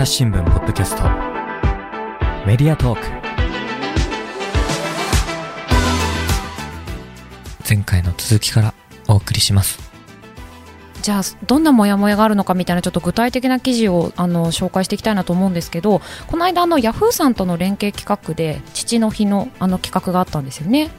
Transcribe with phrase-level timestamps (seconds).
[0.00, 1.02] 朝日新聞ポッドキャスト。
[2.46, 3.06] メディアトーク。
[7.68, 8.72] 前回の続きから
[9.08, 9.78] お送りします。
[11.02, 20.90] じゃあどんなモヤモヤがあるのかみたいなちょっと具体的な記事をあの紹介していきたいなと思うんですけどこの間あのヤフーさんとの連携企画で父の日のあの企画があったんですよね。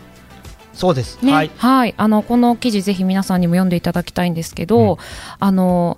[0.73, 4.97] そうです、ね、はい、はい、あのこの記事ぜひ皆さんにも読んでいただきたいんですけど、うん、
[5.39, 5.97] あの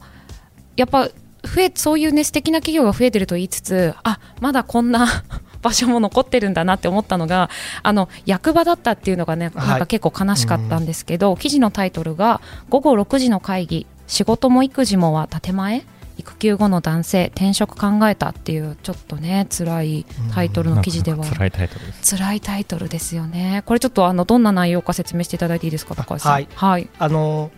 [0.77, 1.09] やっぱ
[1.43, 5.07] 増えそういうね素敵な企業が増えてると言いつつあまだこんな
[5.61, 7.49] 場所も残ってるんだなって思ったのが
[7.83, 15.85] あの役場だったっていうのがねなんか結構悲しかったんですけど、はい、記事のタイトルが「午後6時の会議仕事も育児もは建前
[16.17, 21.25] 育休後の男性転職考えたっていうちょっとね辛いタイトルの記事では。
[21.25, 22.15] 辛いタイトルです。
[22.15, 23.63] 辛いタイトルですよね。
[23.65, 26.33] これちょっとあのどんな内容か説明していただいていいですか高橋さん？
[26.33, 27.51] はい、はい、あの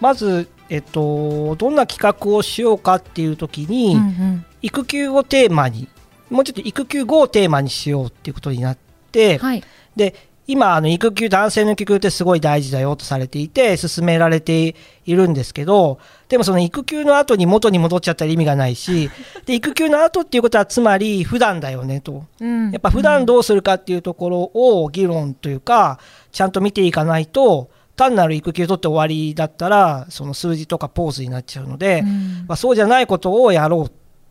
[0.00, 5.86] まずえっとどんな企画をしようかっていう時に、うんうん、育休をテーマに
[6.30, 8.78] もうちょっと育休後をテーマにしようっていうことになっ
[9.12, 9.62] て、はい、
[9.94, 10.14] で
[10.46, 19.08] 今、あの育休、男性の育休ってすごい大事だよとされていて、進められているんですけど、でもその育休の後に元に戻っちゃったら意味がないし、
[19.46, 26.00] で育休の後っていうことは、つまり普段だよねと、うん、やっぱ普段どうするかっていうところを議論というか、
[26.32, 27.70] ちゃんと見ていかないと、
[28.02, 33.90] 単なる育休取って終わりだったら、その数字とかポーズになっちゃうので、うん、まあ、そうじゃないことをやろうっ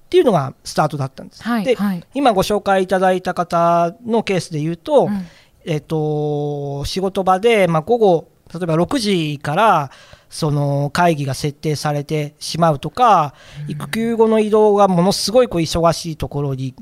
[0.10, 1.44] ていうのがスタートだったんです。
[1.44, 5.26] はい、で、はい、今ご紹介いただいた方のケースで言うと、うん。
[5.64, 9.92] えっと、仕事場で、まあ、午後、例えば6時から
[10.30, 13.34] その会議が設定されてしまうとか、
[13.68, 16.76] 育休後の移動がものすごいこう忙しいところに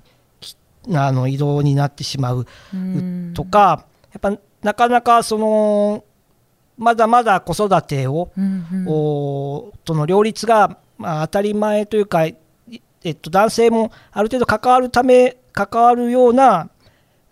[0.93, 2.47] あの移動になってしまう
[3.35, 6.03] とか、やっぱなかなかその
[6.79, 8.31] まだまだ子育てを、
[9.83, 16.69] との両立が、まあ、当たり前というか、えっと、男性もある程度関わるため関わるような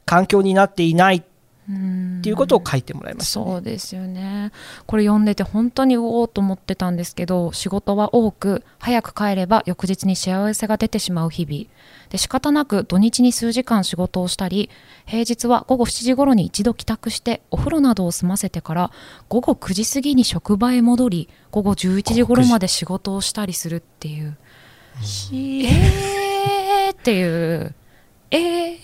[0.06, 1.24] 環境になっていない
[1.70, 4.52] っていうことを書いてもらいました、ね、そうですよね。
[4.86, 11.66] これ読んでて本当におおと思ってたんですけど仕事は多く早く帰れば翌日に幸せが出てしまう日々。
[12.10, 14.70] で仕方なく土日に数時間仕事をしたり
[15.06, 18.92] 平日は午後7時頃に一度帰宅してお風呂などを済ませてから
[19.28, 24.38] 午後9時過ぎに職場へ戻り午後11時頃まで仕事をしたりするっていう。
[25.00, 27.76] えーっていう。
[28.32, 28.78] えー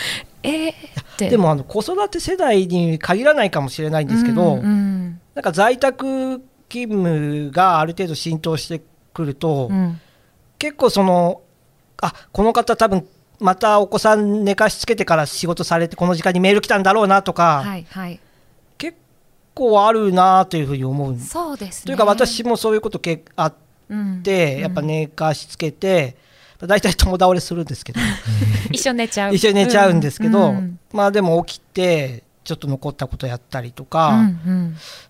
[0.42, 10.00] えー、でもあの子育て世代に限らないかもしれないんですけど、うんうん、なんか在宅勤務がある程度浸透してくると、うん、
[10.58, 11.42] 結構その
[12.00, 13.06] あこの方多分
[13.40, 18.20] またお子さん寝かしつけてから仕事されてこの時間にメール来たんだろうなとか、はいはい、
[18.78, 18.96] 結
[19.54, 23.54] 構あるなというふうに思うそうです、ね、というか私もそういうことけあっ
[24.22, 26.24] て、うん、やっぱ寝かしつけて。
[26.60, 28.00] 大体友倒れするんですけど。
[28.72, 29.34] 一緒に寝ちゃう。
[29.34, 34.30] 一緒に寝ちゃうんですけど、うん、まあでも起きてちょっと残ったことやったりとか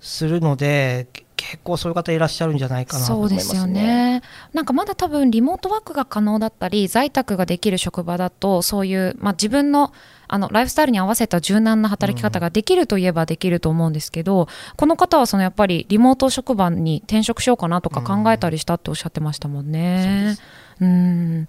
[0.01, 4.23] するので、うんうん、結構そういう方いらっしゃるんじゃないかなと思います、ね、そうですよね。
[4.55, 9.93] なんかまだ多分リモートワークが可能だったり在宅ができる職場だとそういう、まあ、自分の
[10.29, 14.47] あのライフスタイルに合わせた柔軟な働き方ができるといえばできると思うんですけど、うん、
[14.77, 20.31] この方はそのやっぱりリモート職場に転職しようかなとか考えたりしたっておっしゃってましたもんね。
[20.31, 20.37] うん、
[20.81, 21.47] うん。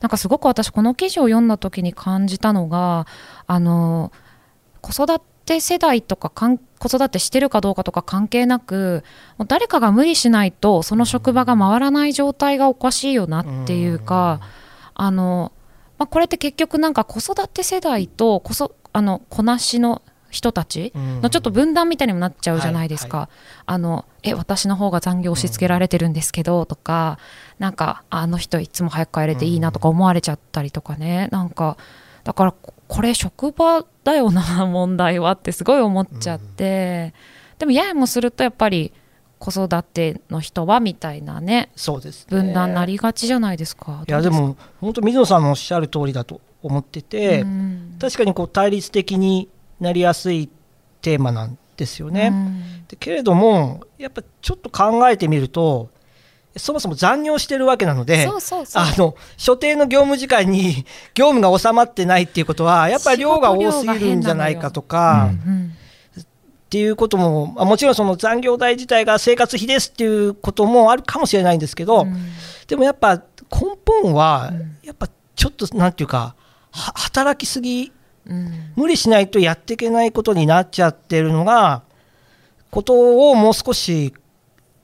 [0.00, 3.06] なんかすごく私この記事を読んだ時に感じたのが
[3.46, 4.12] あの
[4.80, 6.56] 子育て世代とか子
[6.86, 9.02] 育てしてるかどうかとか関係なく
[9.38, 14.40] もう誰かが無理しないとその職場が回らない状態がおかしいよなっていうか
[14.94, 15.52] あの、
[15.98, 23.18] まあ、これって結局なんか子育て世代とこそあの子なしの人たちのちょっと分断みたいにもなっちゃうじゃないですか。
[23.18, 27.18] はいはい、あのえ私の方が残業押し付けられてるんですけど、とか
[27.58, 31.76] なんかあの人いつも早く帰れていいなとか思われちゃったりとかね、なんか
[32.24, 32.54] だから
[32.88, 37.14] これ職場だよな問題はってすごい思っちゃって、
[37.58, 38.92] でもややもするとやっぱり
[39.38, 44.04] 子育ての人はみたいなねそうです、ね、分断なりがちじゃないですか。
[44.06, 47.46] いやでも本当水野さんのおっしゃる通りだと思ってて、
[48.00, 49.48] 確かにこう対立的に
[49.80, 50.48] なりやすい
[51.00, 52.32] テーマなんですよね。
[52.88, 55.90] でけれどもやっぱちょっと考えてみると
[56.56, 60.84] そもそも残業してるわけなのであの所定の業務時間に
[61.14, 65.30] 業務が収まってないっていうことはやっぱり量が多すぎるんじゃないかとか。
[66.20, 72.14] っていうことももちろんその残業代自体が生活費ですっていうこともあるかもしれないんですけど、うん、
[72.66, 73.22] でもやっぱ根
[73.86, 74.52] 本は
[74.82, 76.34] やっぱちょっとなんていうか
[76.70, 77.90] 働きすぎ
[78.28, 81.82] うん、無理しないとやっていけないことになっちゃってるのが
[82.70, 84.12] ことをもう少し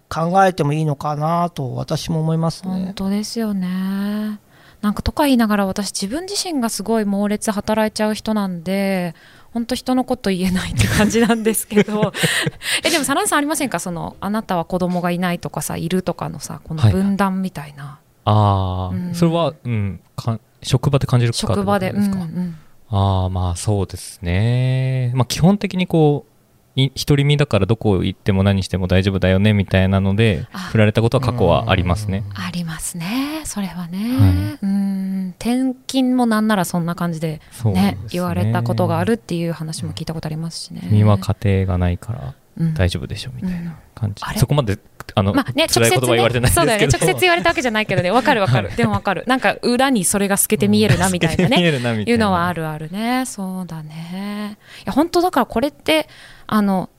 [0.08, 2.70] 考えてもいいのかなと私も思いますね。
[2.70, 4.38] 本当ですよね。
[4.80, 9.14] なんかとか言いながら私自分自身がすごい猛烈働いちゃう人なんで
[9.52, 12.12] 本当人のこと言えないって感じなんですけど。
[12.84, 13.80] えでもサランさんありませんか？
[13.80, 22.56] そのあなたは子供がいないとかさいるとかのさこの分断みたいな、はい、ああ、うん、それは、うん、か職場で感じるか職場でですか、うんうん、
[22.96, 25.10] ああまあそうですね。
[25.16, 26.30] まあ基本的にこう
[26.76, 32.22] 独り身だからどこ行っても何しても大丈夫だよねみたいなので振られたことは過去はありますね。
[32.34, 33.42] ありますね。
[33.44, 35.34] それはね、はい、うん。
[35.38, 40.80] 転勤もなんならそんな感じでね、ね、言われたことがあるっていう話も聞いたことありますしね。
[40.84, 42.34] 君は家庭がないから
[42.74, 44.78] 大丈夫でしょみたいな感じ、うん、そこまで
[45.14, 46.86] あの、まあね、辛い言葉言われてないそうだよね。
[46.86, 48.10] 直接言われたわけじゃないけどね。
[48.10, 49.24] わかるわかる、はい、でもわかる。
[49.26, 51.60] なんか裏にそれが透けて見えるなみたいなね。
[52.06, 53.24] いうのはあるあるね。
[53.26, 54.58] そうだね。
[54.78, 56.08] いや本当だからこれって
[56.46, 56.90] あの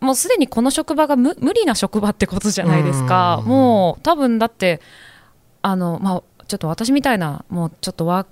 [0.00, 3.42] もうすでにこの職場が無理な職場ってことじゃないですか。
[3.46, 4.80] もう多分だって
[5.62, 8.26] あの、まあ、ちょっと私みたいなもうちょっとワ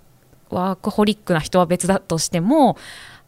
[0.51, 2.77] ークホリックな人は別だとしても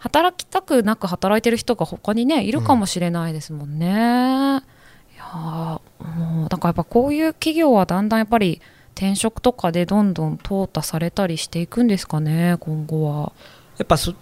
[0.02, 3.86] 働きたくなく働いてる人が他にねいるかもしれないですもんね。
[3.86, 8.60] うん、いやもうだからやっぱこういう企業はだんだんやっぱり
[8.96, 13.32] 転職とかでどんどん淘汰されたりしていくんですかね今後は。
[13.78, 14.12] やっぱそ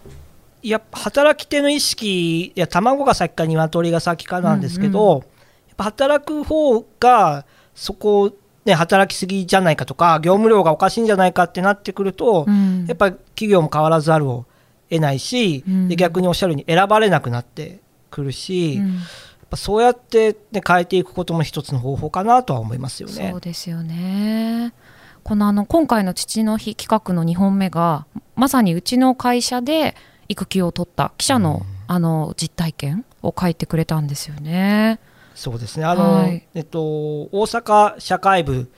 [0.62, 5.25] いや働き手の意識いや卵が先か鶏が先かなんですけど、うんうん、や
[5.73, 8.35] っぱ働く方がそこ
[8.67, 14.44] ね、働きすぎじゃないかとか業務量がおかしいんじゃないかってなってくると、うん、やっぱり企業も変わらざるを
[14.90, 19.00] 得ないし、うん、で逆におっしゃるように選ばれなくなってくるし、うん、や
[19.46, 23.31] っぱそうやって、ね、変えていくことも一つの方法かなとは思いますよね。
[23.31, 24.75] そうですよね。
[25.22, 28.06] このあの今回の父の日企画の2本目が
[28.37, 29.94] まさにうちの会社で
[30.28, 34.98] 育休を取った記者の,、あの実体験を書いてくれたんですよね。
[35.34, 35.84] そうですね。
[35.84, 38.70] あの、はい、えっと、大阪社会部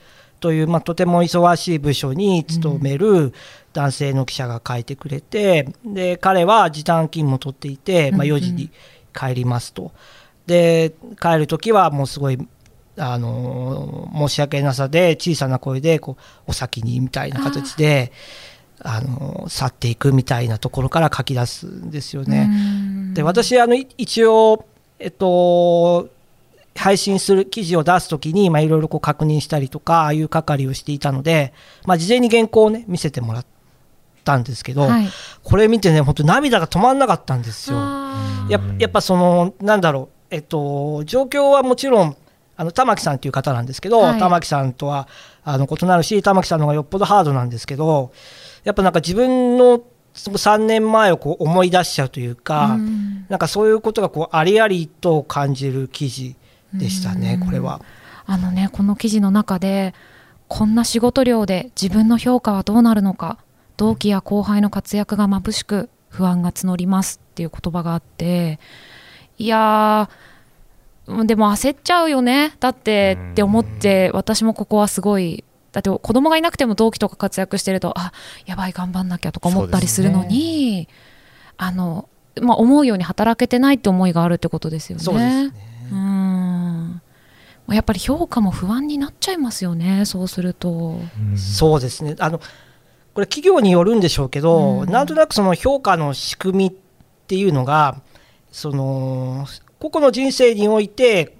[0.43, 3.31] という、まあ、とても忙しい部署に勤める
[3.71, 8.69] 男性の記者が書いてくれて、うん、で彼は時短勤務を取っていて、まあ、4時に
[9.17, 9.93] 帰りますと。
[10.45, 12.37] で帰る時はもうすごい
[12.97, 18.11] あの申し訳なさで小さな声でこうお先にみたいな形で
[18.81, 22.49] あの去っていくみたいなところから書き出すんですよね。
[23.13, 24.65] で私あの一応、
[24.99, 26.09] えっと、
[26.75, 31.53] 配信する記事を出すときにいろいろ確認したりとかああいう係をしていたので、
[31.85, 33.45] まあ、事前に原稿を、ね、見せてもらっ
[34.23, 35.07] たんですけど、はい、
[35.43, 37.77] これ見てね本当涙が止まらなかったんですよ。
[38.49, 42.15] ややっぱそのなんだろう、えっと、状況はもちろん
[42.55, 45.07] あの玉木さんという方なんですけど、はい、玉木さんとは
[45.43, 48.11] あの異なるし玉木さんの方がよっぽどハードなんですけど
[48.63, 49.81] やっぱなんか自分の
[50.13, 56.35] 3年前をこう思い出しちゃうというか、うん、なんかそういうことがこうありありと感じる記事
[56.73, 57.81] でしたね、これは。
[58.25, 59.93] あのねこの記事の中で
[60.47, 63.37] こんな仕事量で自分の評価はどうなるのか
[63.77, 68.59] 同期や後輩の活躍が眩しく不安が募りますっていう言葉があって
[69.37, 70.09] いや
[71.25, 78.13] でも焦っちゃうよねだってって思って私もここはすごいだって子供がいなくても同期とか活躍してるとあ
[78.45, 80.87] やばい頑張んなきゃとか思ったりするのに、ね、
[81.57, 82.07] あの
[82.41, 85.03] まあ、思うように働けてないって思いがあるってことですよね。
[85.03, 85.53] そうですね
[85.91, 86.42] うん
[87.69, 90.99] やっぱり評価も不安になっちゃいますよね、そうすると。
[91.37, 92.15] そうですね。
[92.19, 92.39] あの
[93.13, 96.73] これ、企業によるんでしょうけど、うん、なんとなくその評価の仕組みっ
[97.27, 98.01] ていうのが、
[98.51, 99.45] その
[99.79, 101.37] 個々の人生において、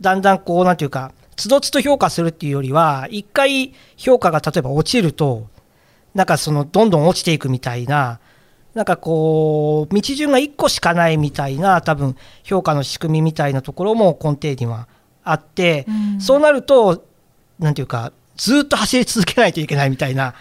[0.00, 5.48] だんだんこう、なんていうか、つどつと評価するっていうよりは、一回評価が例えば落ちると、
[6.14, 8.18] なんかそのどんどん落ちていくみたいな、
[8.74, 14.88] なんかこう、道順が1個しかないみたいな、多分評価の仕組みみたいなところも根底には
[15.30, 17.04] あって、うん、そうなると、
[17.58, 20.34] なんていうか、ずっと走り続けないといけないみたいな、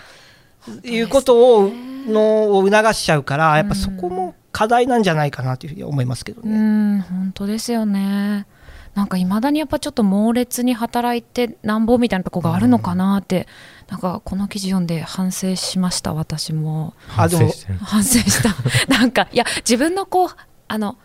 [0.83, 1.71] いうことを
[2.07, 6.51] のを促しちゃうから、やっぱそこも課題なんじゃないかなというふうに思いますけどね。
[6.51, 8.47] うん、本当ですよね。
[8.95, 13.47] なんかいまだにやっぱちょっと猛烈に働いてなんぼみたいなとこがあるのかなって、
[13.87, 16.93] うん、なんかこの記事読んで反省しました私も。
[17.07, 17.37] 反省
[17.81, 18.55] 反省した。
[18.93, 20.29] なんかいや自分のこう
[20.67, 20.97] あの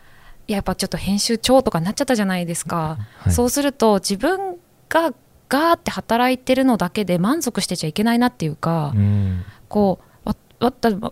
[0.47, 4.57] やっぱちょっと編集長とかになっちゃったじゃないですか、はい、そうすると自分
[4.89, 5.15] が
[5.49, 10.05] ガーって働いてるのだけで満足してちゃいけないなっていうか、うん、こう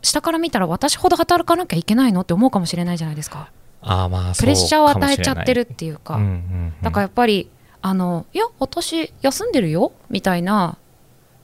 [0.03, 3.51] 下から見たら私ほど働かなきゃいけないのって思うかもしれないじゃないですか。
[3.83, 7.51] あまあプレッシャーを与えちゃってるっていうか、うんうんうん、だからやっぱり
[7.83, 10.79] あのいや私休んでるよみたいな、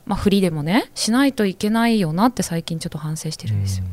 [0.07, 3.85] まあ、振りでもねしないといけないよなって最近ちょっと反省してるんですよ、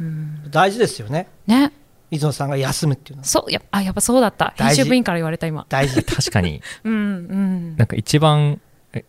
[0.00, 1.28] うん、大事ですよね。
[1.46, 1.72] ね
[2.10, 4.52] 水野さんが休むっていうのそうやあやっぱそうだった。
[4.56, 5.64] 編集部員から言われた今。
[5.68, 6.60] 大事確かに。
[6.84, 7.76] うんうん。
[7.76, 8.60] なんか一番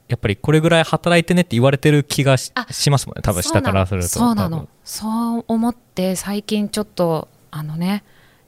[0.07, 2.51] やっぱりこれぐらい働いてねって言われてる気がし
[2.91, 3.21] ますもんね。
[3.23, 4.07] 多分下からすると。
[4.07, 4.67] そうなの。
[4.83, 8.03] そう思って最近ちょっとあのね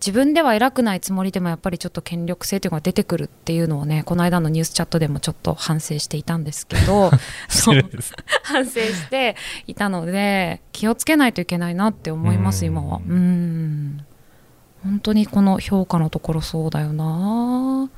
[0.05, 7.09] 自分では偉くないつもりでもやっぱりちょっと権力性というのが出てくるっていうのをねこの間のニュースチャットでもちょっと反省していたんですけど
[8.43, 12.97] 反省していたので気をつけないといけないなって思います今は。
[12.97, 14.05] うん
[14.83, 17.89] 本当にこの評価のところそうだよな。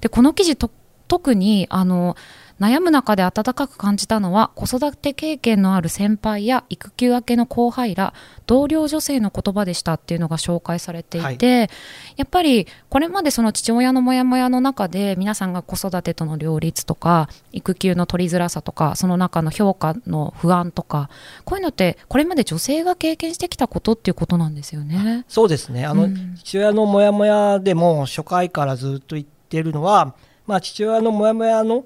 [0.00, 0.70] でこの記事と
[1.08, 2.16] 特にあの
[2.60, 8.14] 悩む中で温かく感じたのは子育て経験のある先輩や育休明けの後輩ら
[8.46, 11.68] 同僚女性の言葉でしたっていうのが紹介されていて、はい、
[12.16, 21.10] やっぱりこれまでその父親のモヤモヤの中で皆さんが子育てとの両立とか育休の取りづらさとかその中の評価の不安とか
[21.44, 25.24] こういうのってこれまで女性が経験してきたことっていうことなんですよね。
[25.28, 25.84] そうですね。
[25.86, 30.14] あの、うん、父親のモヤモヤでも初回からずっと言ってるのは、
[30.46, 31.84] まあ、父親のモヤモヤの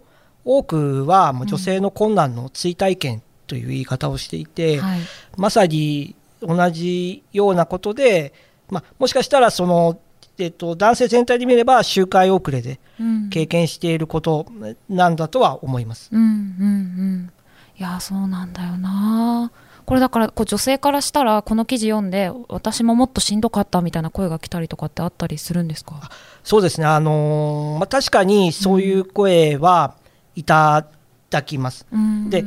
[0.51, 4.83] 多くはもう女性の困難の追体験という言い方をしていて、うん。
[4.83, 5.01] はい、
[5.37, 8.33] まさに同じようなことで、
[8.71, 9.99] まあ、もしかしたらその、
[10.39, 12.81] えっと、男性全体で見れば周回遅れで
[13.29, 14.47] 経験していること
[14.89, 16.09] なんだとは思います。
[16.13, 17.31] うんうんうん、
[17.79, 19.53] いやそうなんだよな。
[19.85, 26.11] これだからこう女性からしたらこの記事読んで私ももっとしんどかったみたいな声が来たりとかってあったりするんですか？
[26.43, 30.08] そうですね、あのー、まあ、確かにそういう声は、うん
[30.39, 30.87] いた
[31.31, 31.87] だきます。
[32.29, 32.45] で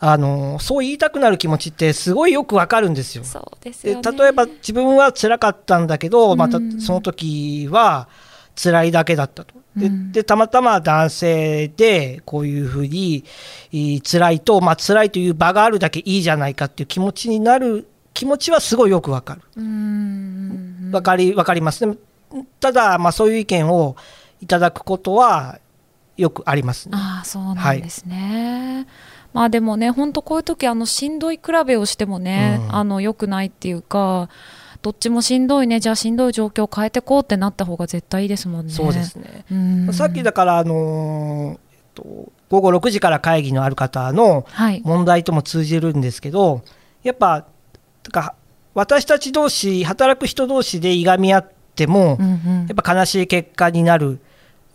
[0.00, 3.24] あのそう言いたくなる気持ちってすごいよくわかるんですよ。
[3.60, 8.08] でね、例えば自分は辛かったんだけど、またその時は
[8.60, 9.54] 辛いだけだったと。
[9.76, 13.24] ででたまたま男性でこういうふうに
[14.04, 19.42] 辛いと、まあ辛いという場があるだけいいじゃないかっていう気持ちになる気持ちはすごいよくわかる。
[20.92, 21.80] わかりわかります。
[21.80, 21.96] で
[22.60, 23.96] ただ、まあ、そういう意見を
[24.40, 25.58] いただくことは
[26.18, 28.86] よくあります、ね、あそうなんですね、はい、
[29.32, 34.28] まあでもね本当こういう時あのしんどい比べをしてもね、うん、あの良くないっていうか
[34.82, 38.72] どっちもしんどいねじゃあしんどい状況を変えてこうってなった方が絶対いいですもんね。
[38.72, 39.44] そうですね、
[39.92, 44.46] さっきだからあのー、えっと、午後6時から会議のある方の
[44.84, 46.62] 問題とも通じるんですけど、はい、
[47.08, 47.46] やっぱ
[48.12, 48.34] か
[48.74, 54.20] 私たち同士働く人同士でいがみ合っても、うんうん、やっぱ悲しい結果になる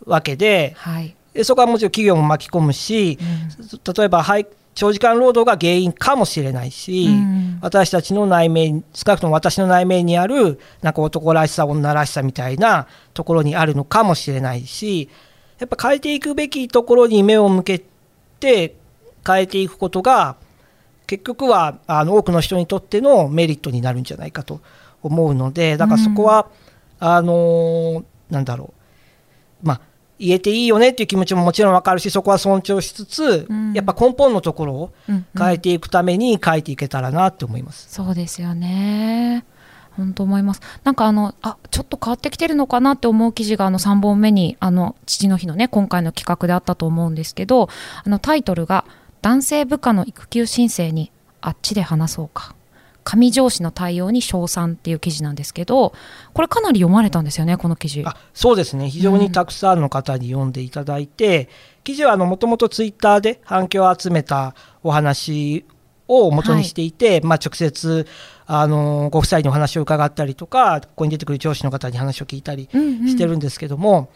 [0.04, 4.24] わけで、はい、そこはもちろん企業も巻き込むし、うん、例えば
[4.74, 15.08] 長時間労働が原因かもしれないし、うん、私たちの内面少なくとも私の内面にあるなんか男らしさ女らしさみたいなところにあるのかもしれないし
[15.58, 17.84] やっぱ変えていくべきところに目を向け
[18.40, 18.74] て
[19.26, 20.36] 変えていくことが
[21.06, 24.60] 結局はあの多くの人にとってのメリットになるんじゃないかと
[25.02, 26.48] 思うのでだからそこは、
[27.00, 28.74] うん、あのなんだろ
[29.62, 29.66] う。
[29.66, 29.80] まあ
[30.18, 34.92] 言えていいよねっていう気持ちももちろん分かるしそこは尊重しつつ、うん、やっぱ根本のところを
[35.36, 37.92] 変えていくために変えていけたらなって思います。
[37.92, 39.44] そうですよね。
[39.96, 40.60] 本当思います。
[40.82, 47.68] なんかあのあちょっと変わってきてるのかなって思う記事があの3本目にあの父の日のね今回の企画であったと思うんですけど
[48.04, 48.84] あのタイトルが
[49.22, 52.54] 「男性部下の育休申請にあっちで話そうか」
[53.04, 55.94] 上上司の対応に称賛っていう記事なんですけど
[56.32, 58.02] これかなり読まれたんですよねこの記事。
[58.04, 58.90] あそうですね。
[58.90, 61.48] 非常にたくさんの方に読んでいただいて、うん、
[61.84, 65.64] 記事はもともとツイッターで反響を集めたお話
[66.08, 68.06] を元にしていて、はい、まあ、直接
[68.46, 74.08] あのご夫妻にお話を伺ったりとかここに出てくる上司の方に話を聞いたりしてるんですけども、うんうん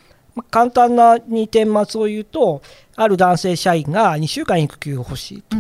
[0.51, 2.63] 簡単なに点末を言うと
[2.97, 5.57] ある男性社員が2週間育休が欲しいと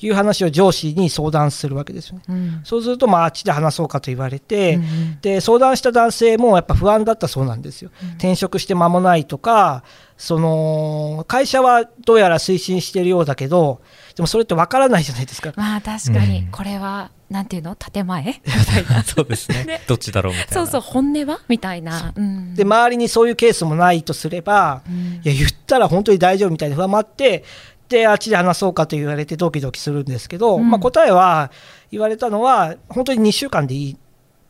[0.00, 9.84] いう話を上司に相談するわけですよね、うん、そうするとまああっちで話そうかと言われて、うん、で相談した男性もやっぱ不安だったそうなんですよ、うん、転職して間もないとか
[10.16, 13.80] その会社はどうやら推進しているようだけど
[14.16, 15.52] でもそれってわからないじゃないですか。
[15.56, 16.46] まあ確かに。
[16.52, 17.76] これは、なんていうの？
[17.76, 18.24] 建前？
[18.24, 19.64] みたいなそうですね。
[19.64, 20.52] ね、どっちだろうみたいな。
[20.54, 21.40] そうそう本音は？
[21.48, 22.20] みたいな、う。
[22.20, 27.44] ん、で周りにそういうケースもないとすれば、うん、いや言ったら本当に大丈夫みたいな不安もあって
[27.88, 31.52] であっちで話そうかと言われてドキドキするんですけど、うん、まあ、答えは
[31.90, 33.96] 言われたのは本当に2週間でいい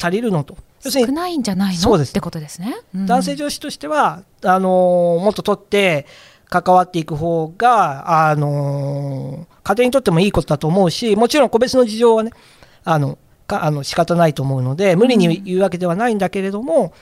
[0.03, 0.57] 足りるのと。
[0.83, 1.95] 少ないんじゃないの？
[2.03, 6.07] ってことですね、男性上司としてはあのー、もっと取って
[6.49, 12.33] 関わっていく方が、あの家庭にとってもいいことだと思うし、もちろん個別の事情はね、
[12.85, 16.93] あの、かあの仕方ないと思うので、無理に言うわけではないんだけれども、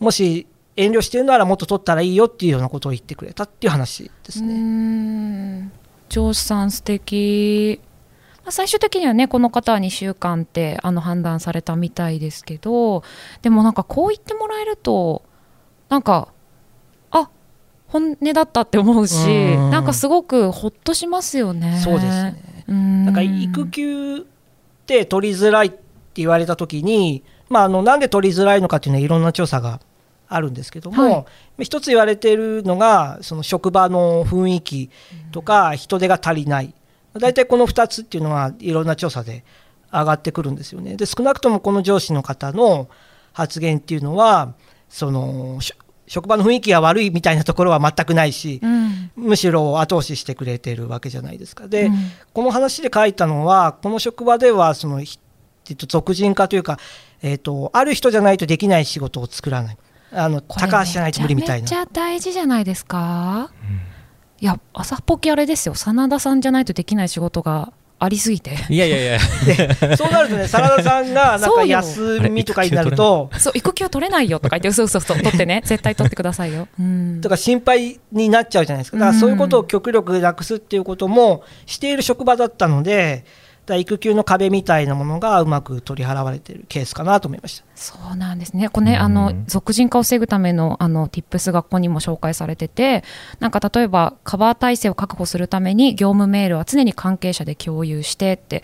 [0.00, 5.70] うん、もし遠慮してるならもっと取ったらいいよっていうようなことを言ってくれたっていう話ですね。
[6.08, 7.80] 上司さん素敵
[8.48, 13.02] 最終的にはねこの方は2週間ってあの判断されたみたいですけど
[13.42, 15.22] でもなんかこう言ってもらえると
[15.90, 16.28] なんか
[17.88, 21.80] 本音だったって思うし、うんなんかすごくほっとしますよね。
[21.82, 22.64] そうですね。
[22.66, 24.26] なんか育休
[24.88, 25.76] って取りづらいって
[26.14, 29.80] 言われた時に、まあ、あのなんで取りづらいのかっていうのはいろんな調査が
[30.28, 31.26] あるんですけども、は
[31.58, 34.90] い、一つ言われているのがその職場の雰囲気
[35.30, 36.72] とか人手が足りない、
[37.14, 39.44] 大体この2つっていうのはいろんな調査で
[39.92, 40.96] 上がってくるんですよね。
[40.96, 42.88] で少なくともこの上司の方の
[43.32, 44.54] 発言っていうのは
[44.88, 45.60] その
[46.08, 51.68] 職場の雰囲気が悪いみたいなところは全くないし、うん、むしろ後押ししてくれてるわけじゃないですか。
[51.68, 51.94] で、うん、
[52.32, 56.78] この話で書いたのはこの職場ではその、えっと、俗人化というか、
[57.22, 59.78] えっと、ある人じゃないとできない仕事を作らない。
[60.10, 61.62] あの高橋じゃないと無理みたいな。
[61.62, 63.76] めっちゃ大事じゃないですか、うん、
[64.40, 65.74] いや朝っぽきあれですよ。
[65.74, 68.50] 真田さんじゃないとできない仕事がありすぎて。
[68.68, 69.96] いやいやいや。
[69.96, 75.62] そうなるとね真田さんがなんか休みとかになるとそう育休取れないよとか言ってそうそうそう取ってね。
[75.66, 78.98] 絶対取ってくださいよ、うん、とか心配になっちゃうじゃないですか。
[78.98, 83.24] だからそういうことを極力なくすっていうこともしている職場だったので
[83.76, 87.64] 育休の壁みたいなものがうまく取り払われているケースかなと思いました。
[87.74, 93.04] そうなんですね、これね、あの俗人化を防ぐためのあの Tips がここにも紹介されてて、
[93.40, 98.62] なんか例えばカバー体制を確保するために業務メールは常に関係者で共有してって、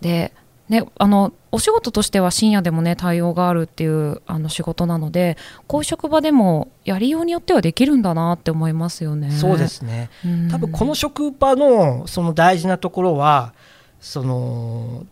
[0.00, 0.32] で
[0.68, 5.38] ね、あのお仕事としては深夜でもね対応があるっていうあの仕事なので
[5.68, 9.30] こういう職場でもやりようによってはできるんだなって思いますよね。
[9.30, 10.10] そうですね、
[10.50, 13.54] 多分この職場のその大事なところは
[14.06, 15.04] その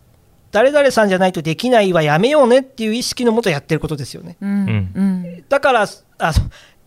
[0.51, 4.37] 誰々さんじゃないとできないはやめようねっていう意識のもとやってることですよね。
[4.39, 5.81] うん、だから
[6.17, 6.33] あの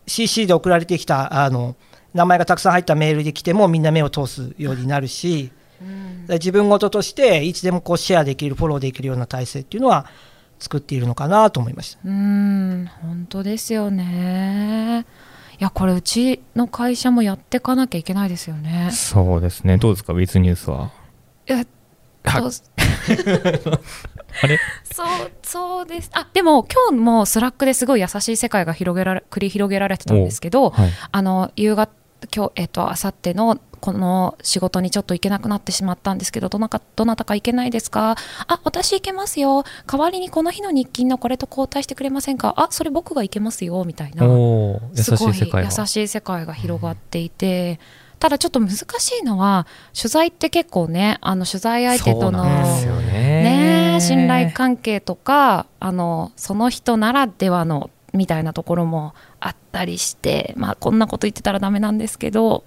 [0.07, 1.75] CC で送られてきたあの
[2.15, 10.07] 名前がたくさん入ったメールで来てもみんな目を通すようになるし、うん、自分事としていつでもこうシェアできるフォローできるような体制っていうのは
[10.57, 11.99] 作っているのかなと思いました。
[12.03, 15.05] うん本当ですよね。
[15.59, 18.89] いやこれうちの会社もやっていかなきゃいけないですよね。
[18.91, 19.77] そうですね。
[19.77, 20.13] どうですか？
[20.13, 20.89] withnews は。
[21.47, 21.65] いや
[24.43, 24.59] あれ？
[24.83, 25.07] そう
[25.41, 26.09] そうです。
[26.13, 31.91] あでも今日もスラックですごい優しい世界が広げられ繰り広げられてたんですけど、はい、あの夕方
[32.35, 38.17] 今日えっ、ー、と明後日のこの仕事にちょっと行けなくなってしまったんですけどどなかどなたか行けないですか？
[38.47, 39.63] あ私行けますよ。
[39.87, 42.53] 代わりにこの日の日勤のこれと交代してくれませんか？
[42.57, 44.25] あそれ僕が行けますよみたいな。
[44.25, 47.79] 優しい世界優しい世界が広がっていて。
[48.03, 53.99] うんただちょっと難しいのは取材って結構ねあの取材相手とのね。
[54.01, 62.63] 信頼関係とかあのその人ならではのみたいなところもあったりしてまあこんなこと言ってたらダメなんですけど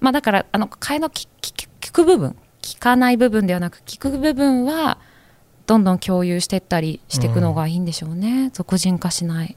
[0.00, 1.28] まあだからあの替えの聞
[1.92, 4.98] く部分聞かない部分ではなく聞く部分は
[5.66, 9.56] どんどん共有していったりしていくのがいいんでしょうね、うん、俗人化しない、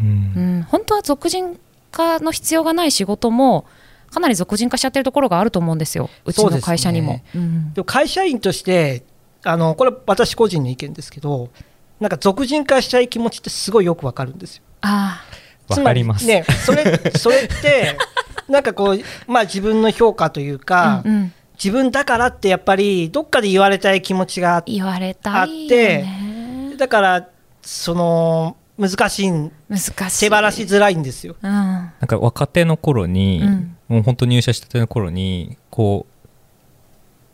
[0.00, 1.58] うん、うん、本当は俗人
[1.90, 3.66] 化の必要がない仕事も
[4.10, 7.12] かなり俗人化しちゃってるところがあると思うんですよ、うちの会社にも。
[7.12, 9.04] ねうん、でも会社員として
[9.44, 11.50] あの、これ、私個人の意見ですけど、
[11.98, 14.62] なんか俗人化したい気持ちってすごいよくわかるんですよ。
[14.82, 15.22] あ
[15.68, 16.26] わかります。
[16.26, 16.84] ね、それ
[17.16, 17.96] それって、
[18.48, 26.04] なんかこう、まあ、自分の評価というか、うんうん、自分だからってやっぱり、どっかで言われたい気持ちがあって、
[26.76, 27.28] だから、
[27.62, 29.88] その、難しい難し
[30.22, 30.30] い。
[30.30, 36.28] 手放しづらいんですよ、うん、なんか若手の頃に、うん、もう本当入社したての頃にこう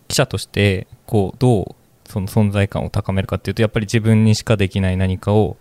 [0.08, 5.56] 記者としてこうどうその存在感を高めるかっていうとやっぱり自分にしかできない何かを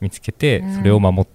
[0.00, 1.26] 見つけてそれを守っ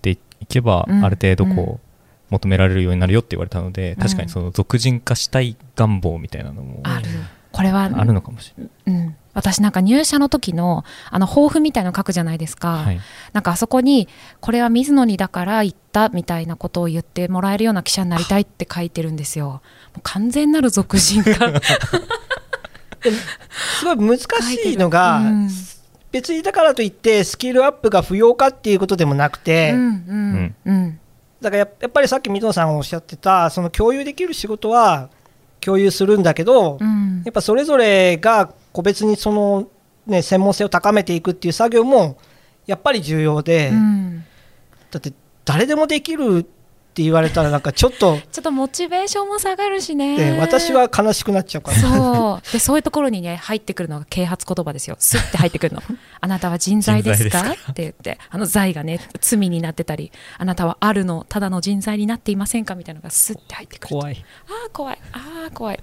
[0.00, 1.86] ていけば、ある程度こう、
[2.30, 7.08] 求められるようになるよって言われたので、確かにその俗人化したい願望みたいなのもある。
[7.52, 13.00] これはあるのかもしれない、うん、私なんか入社の時のあの抱負みたいなの書くじゃないですか、はい、
[13.32, 14.08] なんかあそこに
[14.40, 19.46] これは水野にだから言ったみたいなことを言ってもらえるような記者になりたいって書いてるんですよ。
[19.48, 19.60] も
[19.98, 21.30] う完全なる俗人化
[23.80, 25.48] すごい難しいのが、うん、
[26.10, 31.00] 別にだからといってスキルアップが不要かっていうことでもなくて、うんうんうん、
[31.40, 35.10] だからやっぱりさっき水野さんがおっしゃってたその共有できる仕事は
[35.64, 39.68] 共有するんだけど、うん、やっぱそれぞれが個別にその、
[40.06, 42.18] ね、専門性を高めていくっていう作業も
[42.66, 44.24] やっぱり重要で、うん、
[44.90, 45.12] だって
[45.44, 46.46] 誰でもできる
[46.94, 50.38] って言われたらなんかちょっと ちょっとモチベーションも下がるしね。
[50.38, 51.78] 私は悲しくなっちゃうから。
[51.78, 52.52] そう。
[52.52, 54.94] でそういうところにね入ってくるのが啓発言葉ですよ。
[55.00, 55.82] すって入ってくるの。
[56.20, 57.40] あなたは人材ですか？
[57.40, 58.18] って言って。
[58.30, 60.12] あの財がね罪になってたり。
[60.38, 62.76] あなたはあるのただの人材になっていませんか？
[62.76, 64.24] みたいなのがすって入ってくる怖い。
[64.48, 64.98] ああ怖い。
[65.10, 65.80] ああ怖い。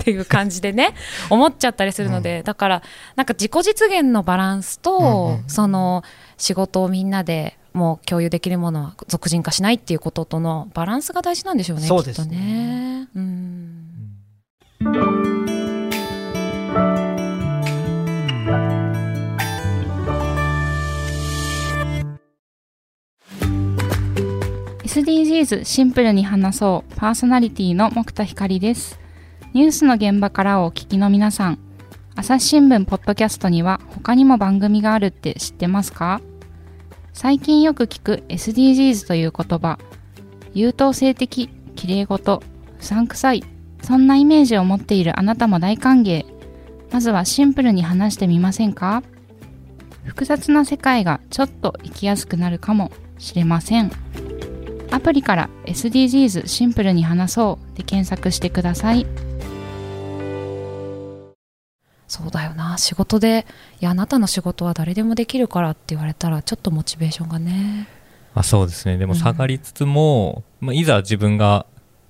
[0.00, 0.94] っていう感じでね
[1.28, 2.82] 思っちゃったりするので、うん、だから
[3.16, 6.04] なんか自己実現のバランスと、うんうん、その
[6.38, 13.08] 仕事をみんなでもう共有できるものは俗人化しないっていうこととのバランスが大事なんでしょうねそうですね。
[13.14, 13.84] うん、
[24.84, 26.94] SDGs シンプルに話そう。
[26.96, 28.98] パーソナリティの木田光です。
[29.54, 31.58] ニュースの現場からお聞きの皆さん、
[32.14, 36.20] 朝日新聞ポッドキャストには他にも番組があるって知ってますか？
[37.12, 39.78] 最近よく聞く SDGs という言葉
[40.54, 42.42] 優等生的綺麗事
[42.80, 43.44] うさんくさい
[43.82, 46.24] そんなイメージを持っているあなたも大歓迎。
[46.92, 49.02] まずはシンプルに話してみませんか？
[50.04, 53.90] 複雑な世界がちょっと生きやすくなるかもしれません。
[54.90, 57.76] アプリから SDGs シンプルに話そう。
[57.76, 59.06] で検索してください。
[62.12, 62.76] そうだよな。
[62.76, 63.46] 仕事で
[63.80, 67.88] いやあなたの仕事は誰でもできるからって言われたらちょっとモチベーションがね。
[68.34, 68.98] あそうですね。
[68.98, 71.64] でも下がりつつも、うん、まあ、いざ自分が、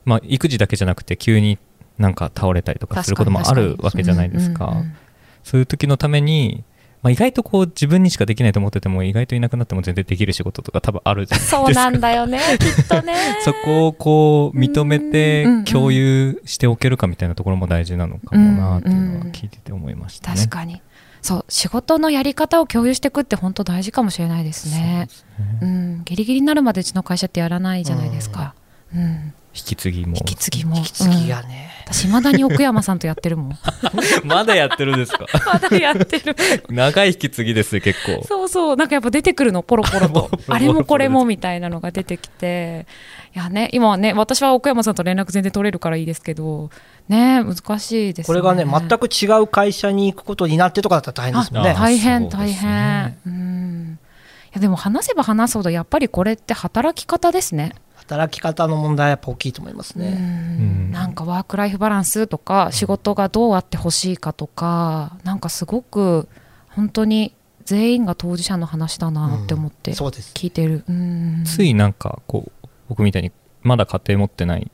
[0.05, 1.57] まあ、育児だけじゃなくて急に
[1.99, 4.97] なんか倒れたりとかすることもあるわけじゃないですか、うんうんうん、
[5.45, 6.65] そういう時のために
[7.03, 11.65] まあ、意外とこう自分にしかできないと思ってても意外といなくなっても全然できる仕事とか多分あるじゃないですか。
[11.65, 13.15] そうなんだよね きっとね。
[13.41, 20.81] そこをこう認めて共有しておけるかみたいなところも大事なのかもなっていうのは聞いてて思いましたね、確かに。
[21.23, 26.03] そう仕事のやり方を共有していくって本当大事かもしれないですね、ね、うん。
[26.05, 28.55] ギリギリになるまでうちの会社ってやらないじゃないですか、
[28.95, 30.17] うん、うん引き継ぎも。
[30.17, 30.77] 引き継ぎも。
[30.77, 33.59] 引き継ぎがね、うん、私いまだに奥山さんとやってるもん。
[34.25, 35.27] まだやってるんですか？
[35.47, 36.35] まだやってる。
[36.71, 38.25] 長い引き継ぎです結構。
[38.27, 38.77] そうそう。
[38.77, 40.31] なんかやっぱ出てくるのポロポロと。
[40.49, 42.87] あれもこれもみたいなのが出てきて。
[43.35, 46.71] いやね今はね私は奥山さんと連絡全然取れるからいいですけど。
[47.09, 48.33] ね難しいですね。
[48.33, 51.75] これがね全く違う会社に行くことになってとかだったら大変ですもんね。
[51.75, 53.99] 大変大変、ね、うん。
[54.47, 57.73] いやでも話せば話すほどやっぱりこれって働き方ですね
[58.13, 60.91] 働き方の問題はやっぱ大きいと思いますね。
[60.91, 66.29] なんかワークライフバランスとか仕事がどうあってほしいかとかなんかすごく
[66.69, 74.71] 本当に全員が当事者の話だなって思って聞いてる、うん、ついなんかこう僕みたいにまだ家庭持ってない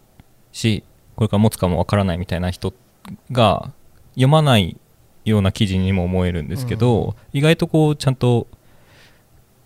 [0.52, 0.82] し
[1.14, 2.72] これから持つかもわからないみたいな人
[3.30, 3.70] が
[4.14, 4.78] 読まない
[5.24, 8.46] ような記事にも思えるんですけど、うん、意外とこうちゃんと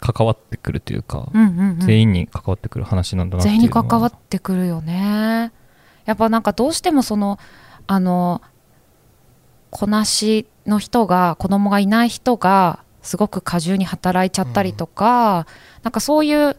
[0.03, 5.53] 関わってくるというか、うんうんうん、全員に関わってくる話なんだな全員に関わってくるよね。
[6.05, 7.39] やっぱなんかどうしてもその
[7.87, 8.43] あの
[9.71, 15.47] こなしの人が子供がいない人がすごく過重に働いちゃったりとか、
[15.79, 16.57] うん、なんかそういう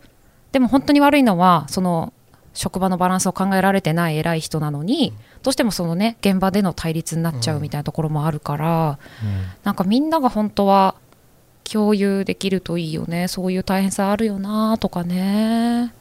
[0.53, 2.13] でも本当に悪いのはその
[2.53, 10.95] 職場のバランスを考えられてない偉い人なのに、うん、どうしてもそのね現場での対立になっちゃうみたいなところもあるから、うん、なんかみんなが本当は
[11.71, 13.27] 共有できるといいよね。
[13.27, 15.93] そういう大変さあるよなとかね。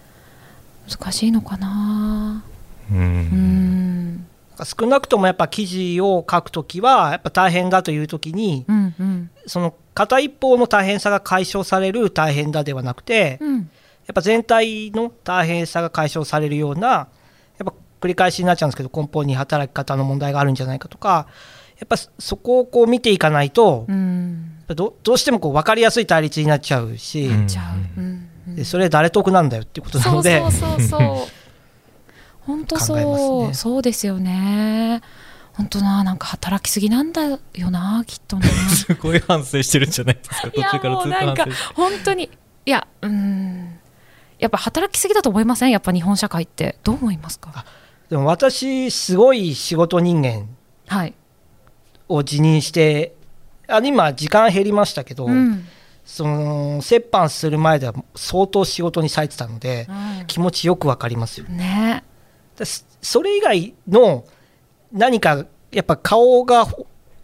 [0.89, 2.45] 難しいのかな。
[2.91, 4.27] うん。
[4.65, 13.67] 少なくともやっぱ記事を書くときはやっぱ大変だというときに、うんうん、その片一方の大変さが解消される大変だではなくて、うん、やっ
[14.15, 21.27] ぱ全体の大変さが解消されるようなやっぱ繰り返しになっちゃうんですけど根本に働き方の問題があるんじゃないかとか
[21.79, 27.31] やっぱそこをこう見ていかないと、うん、どどうしてもこう分かりやすい対立になっちゃうし、
[28.47, 30.41] でそれ誰得なんだよっていうことなので。
[30.41, 31.01] そうそうそう
[32.41, 32.95] 本当そ
[33.45, 35.01] う、ね、そうですよね。
[35.53, 37.39] 本当ななんか働きすぎなんだよ
[37.71, 38.49] なきっとね。
[38.75, 40.51] すごい反省してるんじゃないですか。
[40.51, 42.31] 途中からずっとなんか本当に
[42.67, 43.79] いやうん。
[44.39, 45.71] やっぱ働きすぎだと思いません？
[45.71, 46.79] やっぱ日本社会って。
[46.83, 47.65] どう思いますか？
[48.11, 50.49] でも私すごい仕事人間
[52.09, 53.15] を辞任して
[53.73, 55.67] あ今時間減りましたけど、うん、
[56.05, 59.87] その折半する前では相当仕事に割いてたので、
[60.19, 62.05] うん、気持ちよくわかりますよね。
[63.01, 64.25] それ以外の
[64.93, 66.67] 何かやっぱ顔が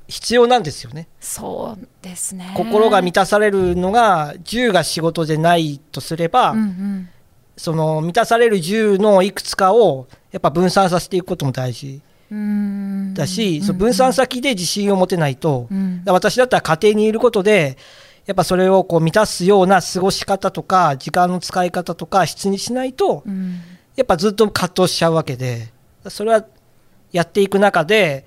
[0.09, 1.07] 必要なんですよね。
[1.21, 2.53] そうですね。
[2.57, 7.09] 心が満たされるのが銃が仕事でないとすれば、うんうん、
[7.57, 12.01] その満たされる銃のいくつかをやっぱ分散させていくことも大事。
[13.19, 15.69] だし、その分散先で自信を持てないと、
[16.07, 17.77] 私だったら家庭にいることで、
[18.27, 23.25] やっぱそれをこう満たすような過ごし方とか、時間の使い方とか、質にしないと、
[23.97, 25.69] やっぱずっと葛藤しちゃうわけで、
[26.09, 26.45] それは
[27.11, 28.25] やっていく中で、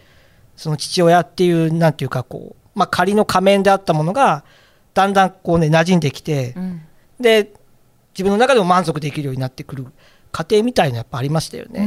[0.57, 4.43] その父親っていう、なんていうかこう、まあ、仮の仮面であったものが、
[4.93, 6.55] だんだんこうね、馴染んできて、
[7.19, 7.53] で、
[8.13, 9.85] 自分の中でも満足できるようになってくる
[10.31, 11.81] 過程みたいなやっぱありましたよね。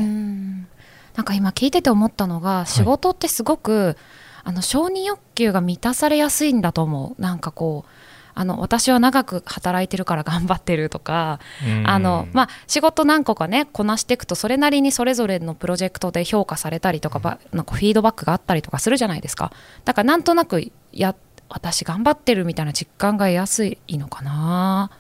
[1.15, 3.97] なんか今聞いてて思ったのが仕事ってすごく、はい、
[4.45, 7.23] あの承認欲求が満たされやすいんだと思う。
[7.23, 7.91] なんかこう
[8.37, 11.39] あの私は長く働いてるから頑張ってるとか、
[11.85, 19.53] あのまあ、仕事何個かねこなしていくとそれなりにそれぞれのプロジェクトで評価されたりとか,、なんかフィードバックがあったりとかするじゃないですか。
[19.85, 21.15] だからなんとなくや
[21.49, 24.91] 私頑張ってるみたいな実感が得やすいのかな。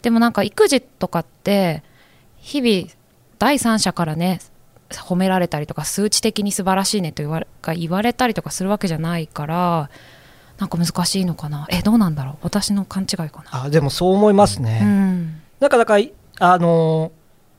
[0.00, 1.82] でもなんか育児とかって
[2.38, 2.90] 日々
[3.38, 4.40] 第三者からね
[5.00, 9.90] 褒められたりとか数値的に素晴らしいねと言われ言われたりとかするわけじゃないから
[10.58, 11.66] なんか難しいのかな？
[11.70, 12.36] えどうなんだろう？
[12.42, 13.64] 私の勘違いかな？
[13.64, 16.04] あでもそう思いますね、うん、なんかだから
[16.38, 17.12] あの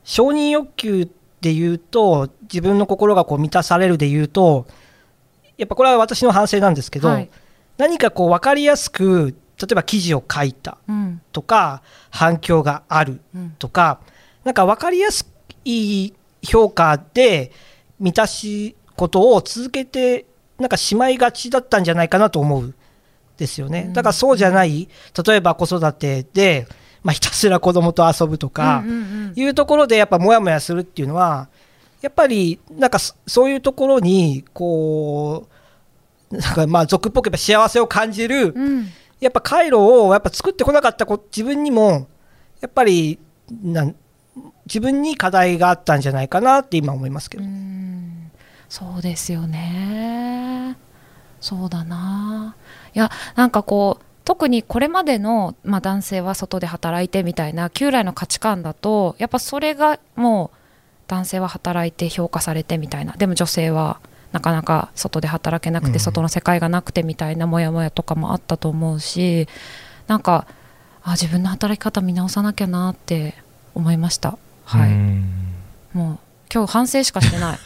[0.04, 4.66] 承認欲求で言うと自分の心がこう満たされるで言うと
[5.58, 7.30] やっぱこれは私の反省なんですけど、はい、
[7.76, 10.78] 何かこう分かりやすく例えば記事を書いた
[11.32, 13.20] とか、うん、反響がある
[13.58, 14.14] とか、うん、
[14.46, 15.30] なんか分かりやす
[15.64, 16.12] い
[16.44, 17.52] 評価で
[17.98, 20.26] 満たしことを続けて
[20.58, 22.74] なんかしまいがちだったんじゃないかなと思う
[23.36, 23.90] ですよね。
[23.92, 24.88] だからそうじゃない、
[25.26, 26.68] 例えば子育てで、
[27.02, 28.84] まあ、ひたすら子供と遊ぶとか、
[29.34, 31.48] いうところでやっぱモヤモヤするっていうのは、
[32.00, 35.48] やっぱりなんかそういうところに、こ
[36.30, 38.86] う、なんかまあ俗っぽく幸せを感じる、うん、
[39.20, 42.08] やっぱ回路をやっぱ作ってこなかった自分にも、
[42.60, 43.18] やっぱり
[43.62, 43.94] なん
[44.66, 47.44] 自分に課題があったんじゃないかなって今思いますけど。
[48.68, 50.76] そうですよね。
[51.40, 52.56] そうだな。
[52.94, 60.56] いやなんかこう特にこれまでの、まあ、男性は外で働いてみたいな旧来の価値観だとやっぱそれがもう
[61.06, 64.00] 男性は働いて評価されてみたいなでも女性は
[64.32, 69.46] なかなか外で働けなくて、外の世界がなくてみたいなモヤモヤとかもあったと思うし
[70.08, 70.48] なんか
[71.04, 73.34] あ自分の働き方見直さなきゃなって
[73.74, 74.90] 思いましたはい
[75.96, 76.18] もう
[76.52, 77.58] 今日反省しかしてない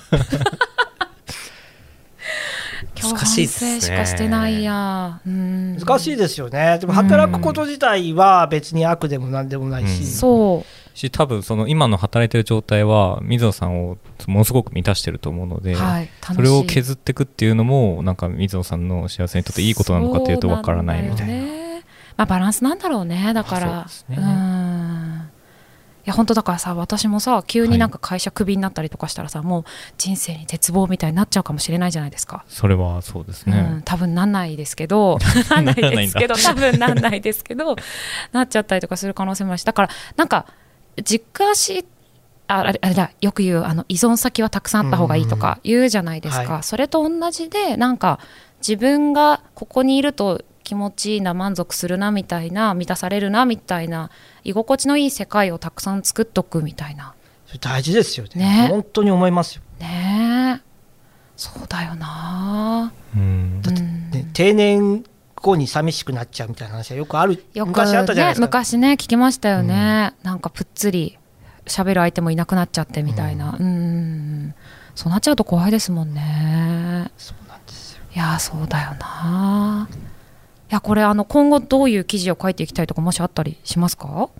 [3.02, 3.80] 難しいですね。
[3.80, 5.20] しかしてないや。
[5.24, 6.78] 難しいですよね。
[6.80, 10.06] でも働くこと自体は別に悪でもなんでもないし。
[10.06, 10.98] そう。
[10.98, 21.34] し多分その今の働いてる状態は水野さんをものすごく満たしてると思うので、はい、それを削っていくっていうのもなんか水野さんの幸せにとっていいことなのかというとわからないみたいな。
[21.34, 21.84] ね、
[22.16, 23.86] まあバランスなんだろうねだから。
[24.10, 24.57] う、ね、ん。
[26.08, 29.64] や本当だからさ私もさ急になんか会社クビになったりとかしたらさ、はい、もう
[29.96, 32.44] 人生に絶望みたいになっちゃうかもしれないじゃないですか。
[32.48, 35.18] それはそうですね、うん、多分なんないですけど
[35.50, 37.76] なんないですけど多分なんないですけど
[38.32, 40.46] なっちゃったりとかする可能性もあるしだからなんか
[41.02, 41.84] 実家し
[42.48, 48.18] ああれだよく言うあの依存先はたくさんあった方がいいとか言うじゃないですか、はい、それと同じでなんか
[48.60, 54.10] 自分がここにいると気持ちいいな満足するなみたいな満たされるなみたいな
[54.44, 57.14] 居心地のいい世界をたくさん作っとくみたいな。
[57.62, 58.64] 大事ですよね。
[58.64, 58.68] ね。
[58.68, 59.62] 本当に思いますよ。
[59.80, 60.60] ね。
[61.38, 62.92] そうだよな。
[63.16, 63.62] うん。
[63.62, 65.04] だってね、定年
[65.36, 67.42] 後に寂しくなっちゃうみたいな話はよくある。
[67.54, 71.16] よく昔あったじゃないですか、ね、昔ね聞きましたよね、うん、なんかぷっつり
[71.64, 73.56] 喋る相手もいなくなっちゃってみたいな。
[73.58, 74.54] うん。
[74.94, 77.10] そうなっちゃうと怖いですもんね。
[77.16, 78.02] そうなんですよ。
[78.14, 79.88] いやそうだよな、
[80.70, 84.30] やこれあの今後どういう記事を書いていきたいとかもしあったりしますか？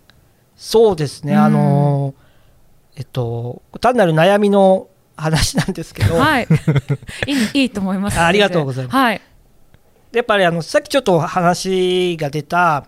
[0.57, 2.14] そうですね、あの
[2.97, 6.49] えっと単なる悩みの話なんですけど、はい、
[7.27, 8.21] いいいいと思います。
[8.21, 8.97] ありがとうございます。
[8.97, 9.21] はい、
[10.12, 12.87] やっぱりあのさっきちょっと話が出た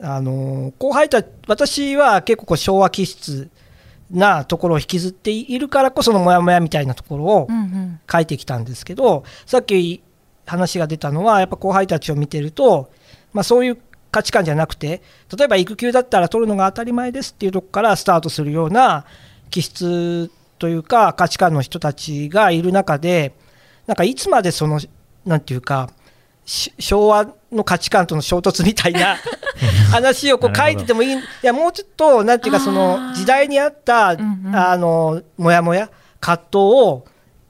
[0.00, 3.48] あの後輩た私は結構こう昭和気質
[4.10, 7.48] なところを引きずっているからこそのモヤモヤみたいなところを
[8.10, 10.02] 書いてきたんですけど、うんうん、さっき
[10.46, 12.90] 話が出たのはやっぱ後輩たちを見てると、
[13.32, 13.78] まあ、そういう
[14.10, 15.02] 価値観じゃなくて
[15.36, 19.04] 例えば育休だったら取るのが当たり前ですっていうとこからスタートするような
[19.50, 23.34] 気質というか価値観の人たちがいる中で
[23.86, 24.80] なんかいつまでその
[25.26, 25.90] なんていうか
[26.46, 29.16] 昭和の価値観との衝突みたいな
[29.90, 34.16] 話をこう書いててもいいいやもうちょっとなんていうかその時代に合った、あ
[34.76, 37.04] のモヤモヤ葛藤を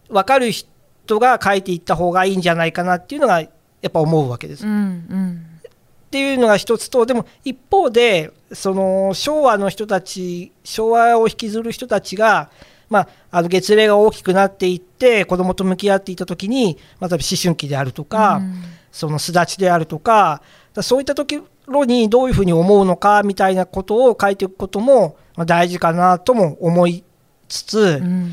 [0.08, 0.68] 分かる人
[1.04, 3.48] 人が書いていった方がいいんじゃないかなっていうのがや
[3.88, 4.66] っぱ思うわけです。
[4.66, 5.70] うんうん、っ
[6.10, 12.50] ていうのが一つとでも一方でその昭和の人たち昭和を引きずる人たちが、
[12.88, 18.62] まあ、あの月齢が大きくなっていって子供と向き合っていた時に、まあ、例えば思春期であるとか、うん、
[18.92, 20.40] その巣立ちであるとか
[20.80, 27.04] そういったところにどういうふうに思うのかみたいなことを書いていくことも大事かなとも思い
[27.48, 28.00] つつ、うんうん。
[28.00, 28.32] ま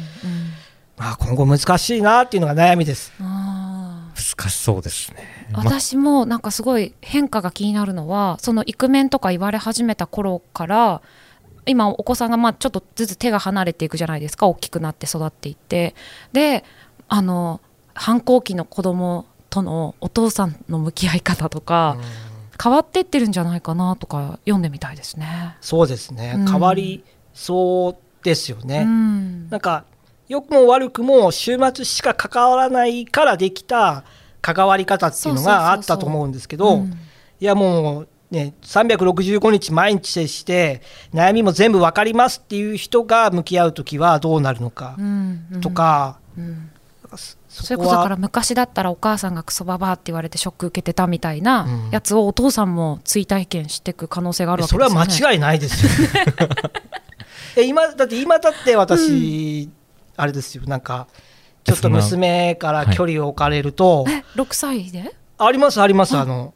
[1.01, 3.11] あ、今後難しいなっていうのが悩みです。
[3.19, 5.47] 難しそうですね。
[5.53, 11.01] 私もなんかすごい変化が気になるのはそのイクメンとか言われ始めた頃から
[11.65, 15.93] 今お子さんがまあちょっとずつ手が離れていくじゃないですか大きくなって育っていって
[16.31, 16.63] で
[17.07, 17.59] あの
[17.93, 21.97] 反抗期の子供とのお父さんの向き合い方とか
[22.61, 25.57] 変わってってるんじゃないかなとか読んでみたいですね。
[25.61, 28.81] そうですね、うん、変わりそうですよね。
[28.81, 29.83] うん、なんか
[30.31, 34.05] 良くも悪くも週末しか関わらないからできた
[34.41, 36.85] 関わり方っていうのがあったと思うんですけど、
[37.41, 44.95] いやもうね、365日毎日接して悩みも全部分かりますっていう人が向き合う時はどうなるのか
[45.61, 46.43] とか、うん。
[46.45, 47.17] うんうん、
[47.49, 56.07] それこそから昔だったらお母さんがクソババアって言われてショック受けてたみたいなやつをお父さんも追体験していく可能性があるわけですよね、それは間違いないですよ。
[57.57, 59.69] え今だって今だって私、
[60.21, 60.63] あれですよ。
[60.67, 61.07] なんか
[61.63, 65.15] ちょっと娘から距離を置かれると、はい、6歳で？
[65.39, 66.25] ありますあります、あ。
[66.25, 66.53] の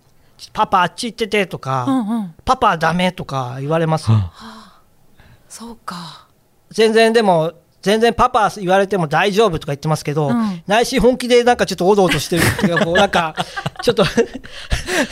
[0.53, 4.81] パパあっち行っててとか、うんうん、パパダメとか言われます、はあ、
[5.49, 6.27] そうか。
[6.69, 7.53] 全然でも
[7.85, 13.35] 全然パパ言われても大丈夫とか言ってますけど、うん、内心本気でなんかちょっとおどおどしてるっていうかこうなんか
[13.83, 14.03] ちょっと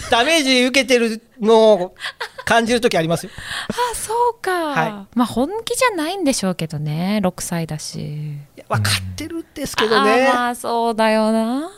[0.10, 1.96] ダメージ受けてるのを
[2.46, 3.32] 感じる時ありますよ。
[3.70, 8.40] あそうか、はい、まあ本気じゃないんでしょうけどね6歳だし。
[8.68, 11.70] 分かってるんですけどね、うん、まあそうだよな。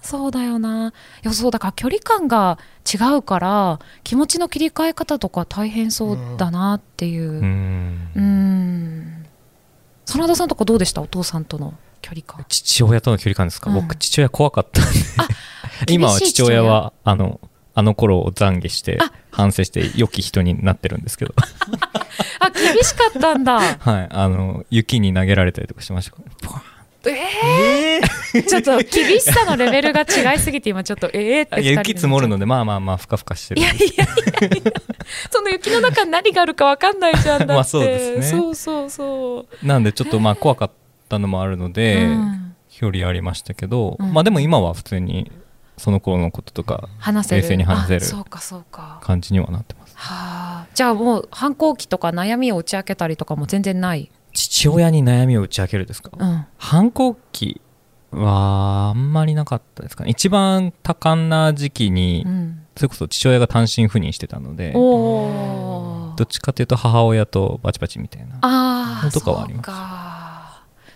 [0.00, 0.94] そうだよな。
[1.22, 2.58] いやそうだから距離感が
[2.90, 7.32] 違うから気持ちの切り替え方とか大変そうだなっていう。
[7.32, 9.17] うん
[10.12, 11.02] 真田さんとかどうでした？
[11.02, 12.44] お父さんとの距離感。
[12.48, 14.84] 父親との距離感ですか、うん、僕父親怖かったん
[15.86, 15.92] で。
[15.92, 16.62] 今は父親。
[16.62, 17.40] はあの
[17.74, 18.98] あの頃を懺悔して
[19.30, 21.34] 反省して良き人になってるんですけど。
[22.40, 23.60] あ厳しかったんだ。
[23.78, 24.08] はい。
[24.10, 26.16] あの雪に投げられたりとかしました
[27.12, 33.60] えー、ちょっと厳しさのレベルが違いすぎて今ちょっとええって雪積もるのでまあまあまあふかふかしてる。
[33.60, 34.04] いやいやいや。
[34.48, 34.72] い や
[35.30, 37.54] その雪の中に何があるか分かんないじゃんだって。
[37.54, 38.40] まあそうですね。
[38.40, 39.66] そうそうそう。
[39.66, 40.70] なんでちょっとまあ怖かっ
[41.08, 45.30] たのもあるので、うん、距離ありましたけど、うん、まあでも今は普通に
[45.76, 49.00] その頃のこととか話せ冷静に話せるそうかそうか。
[49.02, 49.94] 感じにはなってます。
[49.96, 50.66] はあ。
[50.74, 54.10] じゃあもう反抗期とか悩みを打ち明けたりとかも全然ない？
[54.38, 57.60] 父親に悩みを打ち明けるですか、うん、反抗期
[58.12, 60.10] はあんまりなかったですかね。
[60.10, 69.70] 一番多感な時期に、うん、それこそ父親が単身赴任してたのでどっちかというと母親とバチバチみたいなのとかはあります。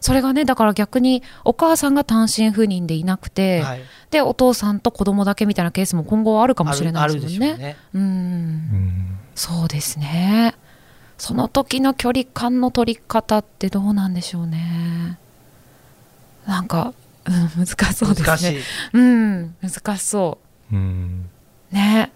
[0.01, 7.57] それがねだから逆にお母さんが単身赴任でいなくて、はい、でお父さんと子供だけみたいなケースも今後あるかもしれないですよね。
[7.57, 7.77] ね。
[7.95, 10.55] うん、そうですね。
[11.23, 15.21] その時の距離感の取り方ってどうなんでしょうね。
[16.49, 18.59] なんか、うん、難しそうですね。
[18.93, 20.39] うん難しそ
[20.71, 20.75] う。
[20.75, 21.31] うん。
[21.71, 22.11] ね。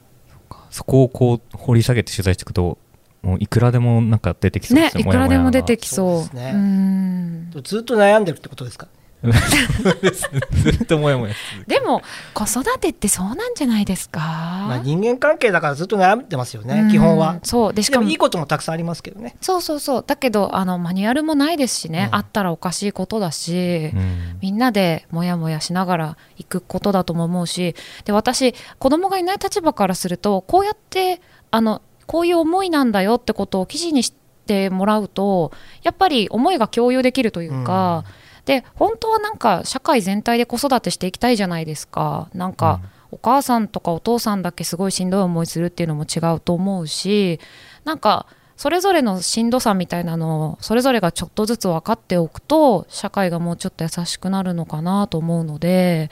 [0.72, 2.78] そこをこう掘り下げて取材していくと
[3.22, 7.50] もういくらでもなんか出てきそうですねいくらでも出てきそう、ね、うん。
[7.62, 8.88] ずっと悩んでるってことですか？
[9.32, 11.34] ずっともやもや
[11.66, 12.02] でも
[12.34, 17.38] 子育てってそうなんじゃないですか、まあ、人間関係だからずっと悩んでますよね、基本は。
[17.42, 17.74] そう。
[17.74, 19.36] でしかもいいこともたくさんありますけどね。
[19.40, 20.04] そうそうそう。
[20.06, 27.74] だけどあのマニュアルもないですしね、うん、あったらおかしいことだし、うん、みんなでもやもやしながら行くことだとも思うし。
[28.04, 34.12] で私子供がいない立場からするとこうやってあのこういう思いなんだよってことを記事にし
[34.46, 42.30] てもらうとやっぱり思いが共有できるというか、うんで本当はなんか社会全体で子育てしていきたいじゃないですか。
[42.32, 42.80] なんか、
[43.11, 47.40] お母さんとかお父さんだけすごいしんどい思いするっていうのも違うと思うし
[47.85, 56.11] なんかそれぞれのしんどさみたいなのをそれぞれがちょっとずつ分かっておくと社会がもうちょっと優しくなるのかなと思うので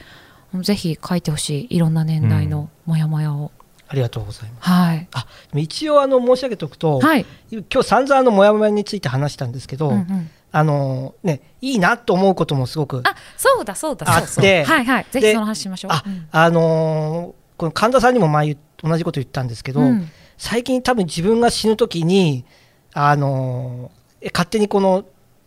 [0.55, 3.53] ぜひ書いてほしいいろんな年代のモヤモヤを。
[3.59, 4.68] うんありがとうございます。
[4.70, 15.07] はい、あ一応あの申し上げておくと、はい、今日散々のモヤモヤについて話したんですけど、うんうん、あのね、いいなと思うこともすごくあそうだそうだあってはいはい。
[15.11, 15.90] ぜひその話しましょう。
[15.90, 22.45] あ、うん、あのー、この神田さんにも前同じこと言ったんですけど、うん、最近多分自分が死ぬ時に
[22.93, 25.05] あのー、勝手にこの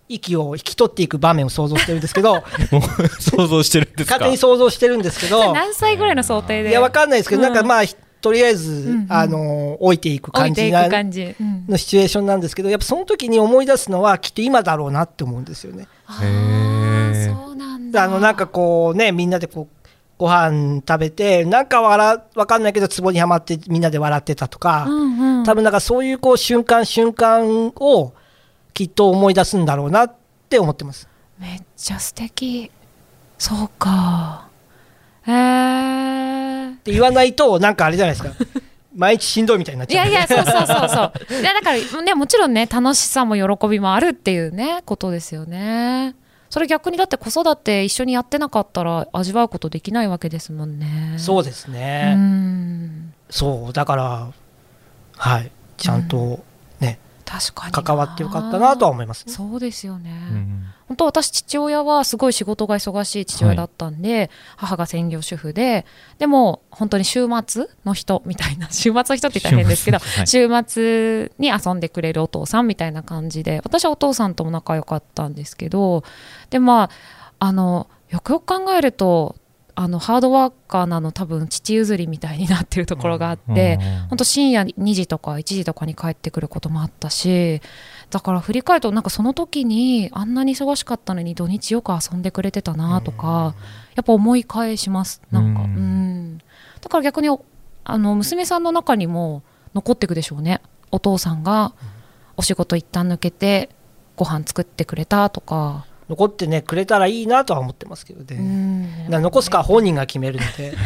[0.09, 2.43] 息を引き取っていく場面を想像してるんですけど
[3.21, 6.69] 想像してるんです勝手に想像してるんですけど何歳ぐらいの想定で？
[6.69, 7.83] いやわかんないですけど、うん、なんかまあ
[8.21, 15.87] とりあえず、うんうん、あの置いていく感じなのシチュエーションなんですけどやっぱその時に思い出すのはきっと今だろうなって思うんですよね。
[16.05, 18.03] あそうなんだ。
[18.03, 19.87] あのなんかこうねみんなでこう
[20.17, 28.13] ご飯食べてなんか笑わかんないけど壺にはまってみんなで笑ってたとか、うんうん、多分なんかそういうこう瞬間瞬間を
[28.73, 30.15] きっと思い出すんだろうなっ
[30.49, 31.07] て思ってます。
[31.39, 32.71] めっちゃ素敵。
[33.37, 34.46] そうか
[35.27, 36.73] へえー。
[36.73, 38.33] って言わないとなんかあれじゃないですか。
[38.95, 41.41] 毎日しんどいみたいになっちゃう、いやいやそうそうそうそう。
[41.41, 46.15] いやだからねもちろんね楽しさも喜びもあるっていうねことですよね。
[46.49, 51.15] それ逆にだって子育て一緒にやってなかったら味わうことできないわけですもんね。
[51.17, 52.17] そうですね。
[53.29, 54.27] そうだから
[55.17, 55.51] はい。
[55.77, 56.43] ちゃんと
[57.71, 65.85] 関わってよかったなとは思います、ね、そうですよね、うん本当私父親はすごい仕事が忙しい父親だったんで、母が専業主婦で
[66.17, 70.27] でも本当に週末の人みたいな 週末の人って言ったら変ですけど週末はい。
[70.27, 76.03] 週末に遊んでくれるお父さんみたいな感じで私はお父さんとも仲良かったんですけど
[76.49, 76.89] でまあ
[77.39, 79.35] あのよくよく考えると
[79.79, 83.77] あのハードワーカーなの多分父譲りみたいになってるところがあって、
[84.09, 87.61] 本当深夜2時とか1時とかに帰ってくることもあったし
[88.09, 93.53] だから振り返るとなんかその時にあんなに忙しかったのに土日よく遊んでくれてたなとか、
[93.93, 95.21] やっぱ思い返します。
[95.29, 96.37] なんかううん。
[96.37, 96.37] ん
[96.81, 97.45] だから逆にお
[97.83, 99.43] あの娘さんの中にも
[99.75, 100.59] 残っていくでしょうね。
[100.89, 101.73] お父さんが
[102.35, 103.69] お仕事一旦抜けて
[104.15, 110.73] ご飯作ってくれたとか、残ってねくれたらいいなとは思ってますけどね、残すか本人が決めるので。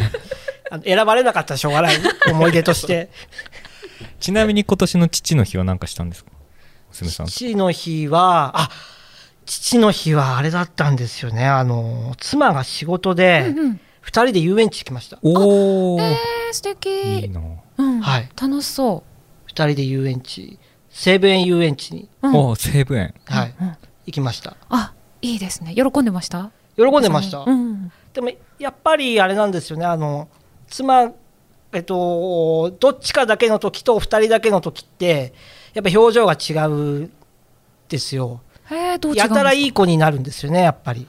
[0.71, 1.95] あの選ばれなかったらしょうがない。
[2.31, 3.09] 思い出として。
[4.21, 6.31] ちなみに今年の父の日は何かしたんですか？
[6.91, 7.31] 娘さんと。
[7.33, 8.69] 父の日はあ
[9.45, 11.45] 父の日はあれだったんですよね。
[11.45, 13.79] あの妻が仕事でうんうん。
[14.05, 16.89] 2人で遊園地行きました、おお、えー、素敵。
[16.89, 17.39] いいな、
[17.77, 18.01] うん。
[18.01, 18.29] はい。
[18.41, 19.03] 楽しそ
[19.49, 20.57] 2人で遊園地
[20.89, 22.35] 西武園遊園地に、う、うん。
[22.35, 23.53] おお西武園はい。
[23.61, 23.77] うん。
[24.07, 24.55] 行きました。
[24.69, 25.75] あいいですね。
[25.75, 26.51] 喜んでました？
[26.77, 27.91] 喜んでました、うん。
[28.13, 29.85] でもやっぱりあれなんですよね。
[29.85, 30.27] あの
[30.67, 31.11] 妻
[31.73, 35.33] えっとどっちかだけの時と2人だけの時って
[35.73, 37.11] やっぱ表情が違うん
[37.87, 38.41] ですよ。
[38.69, 39.33] へえどう違うんですか？
[39.35, 41.07] やたらいい子になるんですよねやっぱり。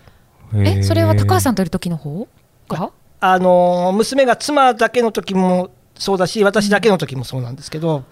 [0.55, 2.29] えそれは高橋さんんといる時の方？
[2.69, 2.91] が？
[3.21, 8.05] あの娘が妻だけの時もそうだし私だけの時もそうなんですけど、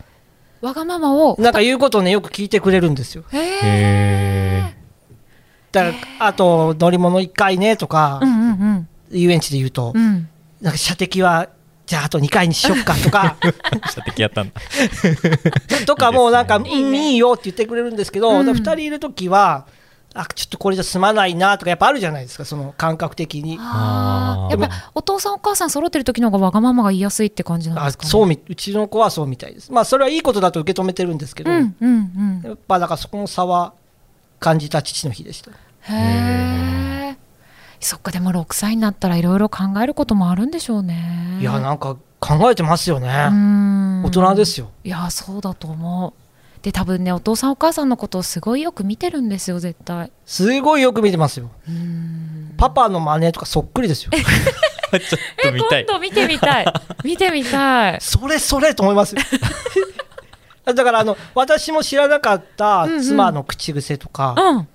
[0.61, 1.37] わがままを。
[1.39, 3.25] なんか言うことをねよく聞いてくれるんですよ。
[3.33, 4.75] へえへ
[5.73, 8.89] だからあと乗り物1回ねとか、うんうんうん。
[9.13, 10.29] 遊園地で言うと、うん。
[10.61, 11.49] なんか射的は
[11.87, 13.37] じゃああと2回にしよっかとか。
[13.45, 13.53] え
[13.91, 14.53] 射的やったんだ。
[15.87, 18.49] とかもうなんか「いいうんいいよ」って言ってくれるんですけど、うん。
[18.49, 19.67] 2人いる時は
[20.13, 23.55] あちょっとこれじゃ済まないなとかやっぱあるじゃないですかその感覚的に。
[23.55, 28.05] やっぱお父さんお母さん揃ってる時の方がわがままが言いやすいって感じなんであすか？
[28.05, 29.71] ねそうみうちの子はそうみたいです。
[29.73, 32.49] まあそれはいいことだと受け止めてるんですけど、うんうんうん。
[32.49, 33.73] やっぱだからそこの差は
[34.41, 35.53] 感じた父の日でした。
[35.83, 37.17] へえ
[37.81, 43.29] そっかでも6歳になったらいろいろ考えることもあるんでしょうねいやなんか考えてますよね。
[43.31, 44.71] うん大人ですよ。
[44.85, 46.13] いやそうだと思う
[46.63, 51.51] で多分ねお父さんお母さんのことをすごいよく見てるんですよ絶対すごいよく見てますよ。
[51.69, 54.11] うんパパの真似とかそっくりですよ。
[54.93, 55.01] ちょっ
[55.43, 56.67] と見たい今度見てみたい
[57.05, 59.23] 見てみたい それそれと思いますよ。
[60.65, 64.69] だからあの私も知らなかった妻の口癖とか、うん。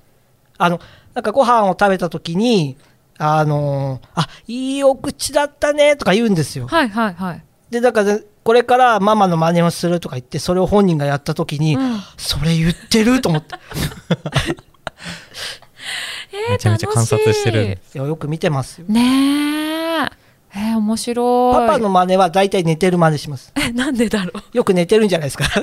[0.57, 0.79] あの
[1.13, 2.77] なんかご飯を食べた時に
[3.17, 6.67] あのあいいお口だったねとか言うんですよ。
[6.67, 11.99] はいはいはい、でだからこれからママの真似をするとか言ってそれを本人がやった時に、うん。
[12.17, 13.55] それ言ってると思って。
[16.31, 18.87] えーめちゃめちゃ観察してる楽しいやよく見てますよ。
[18.89, 18.91] い。
[18.91, 20.24] ねえ
[20.55, 21.55] えー、面白い。
[21.55, 23.51] パパの真似は大体寝てる真似します。
[23.55, 24.57] えなんでだろう。
[24.57, 25.45] よく寝てるんじゃないですか。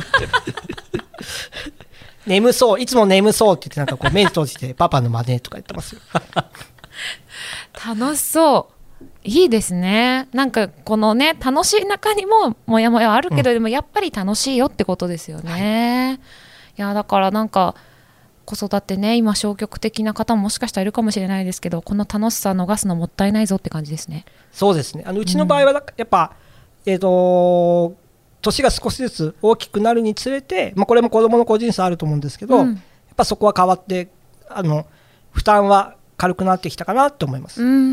[2.27, 6.01] 眠そう、いつも眠そうって言って、なんかこう目閉じて、パパの真似とか言ってますよ。
[7.75, 8.75] 楽しそう。
[9.25, 10.29] いいですね。
[10.33, 16.21] なんかこのね楽しい中にもモヤモヤあるけど、でもやっぱり楽しいよってことですよね、
[16.77, 17.75] い、やだからなんか
[18.45, 24.25] 子育てね今消極的な方ももしかしたらいるかもしれないですけどこの楽しさ逃すのもったいないぞって感じですね。
[24.53, 25.05] そうですね。
[25.07, 26.35] あのうちの場合はだ、やっぱ、
[26.85, 27.95] えっ、と、
[28.43, 32.75] 年が少しずつ大きくなるにつれて、まあ、これも子供の個人差あると思うんですけど、うん。
[32.75, 32.79] やっ
[33.17, 34.09] ぱそこは変わって、
[34.49, 34.87] あの、
[35.31, 37.63] 負担は軽くなってきたかなと思います。
[37.63, 37.85] うんうんう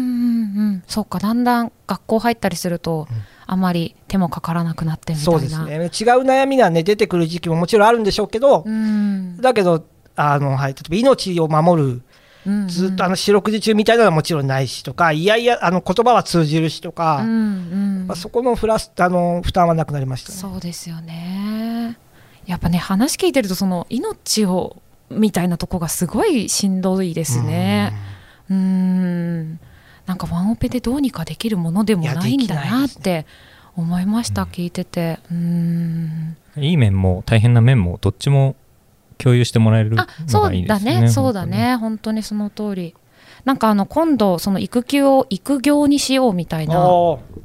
[0.71, 0.83] ん。
[0.87, 3.07] そうかだんだん学校入ったりすると、
[3.45, 5.31] あまり手もかからなくなってみたいな。
[5.31, 5.75] そうですね。
[5.75, 9.37] 違う悩みがね、出てくる時期ももちろんあるんでしょうけど、うん。
[9.39, 9.85] だけど、
[10.19, 12.03] あの、はい、例えば命を守る、うん
[12.45, 12.67] うん。
[12.67, 17.33] ずっとあの四六時中みたいなのはもちろんないしとか、いやいや、あの言葉は通じるしとか、うんう
[18.03, 18.07] ん。
[18.07, 20.37] まあ、そこのフラスあの負担はなくなりましたね。
[20.37, 21.97] そうですよね。
[22.45, 27.93] やっぱね話聞いてるとその命をみたいなとこがすごいしんどいですね。
[28.49, 29.59] うーん。
[30.05, 33.27] なんかワンオペでどうにかできるものでもないんだなって
[33.75, 35.19] 思いました、聞いてて。
[35.29, 36.37] うーん。
[36.57, 38.55] いい面も大変な面もどっちも
[39.19, 41.09] 共有してもらえるのあそうだがいいですねね。
[41.09, 41.75] そうだね。
[41.75, 42.95] 本当にその通り。
[43.45, 46.75] なんかあの今度その育休を育業にしようみたいな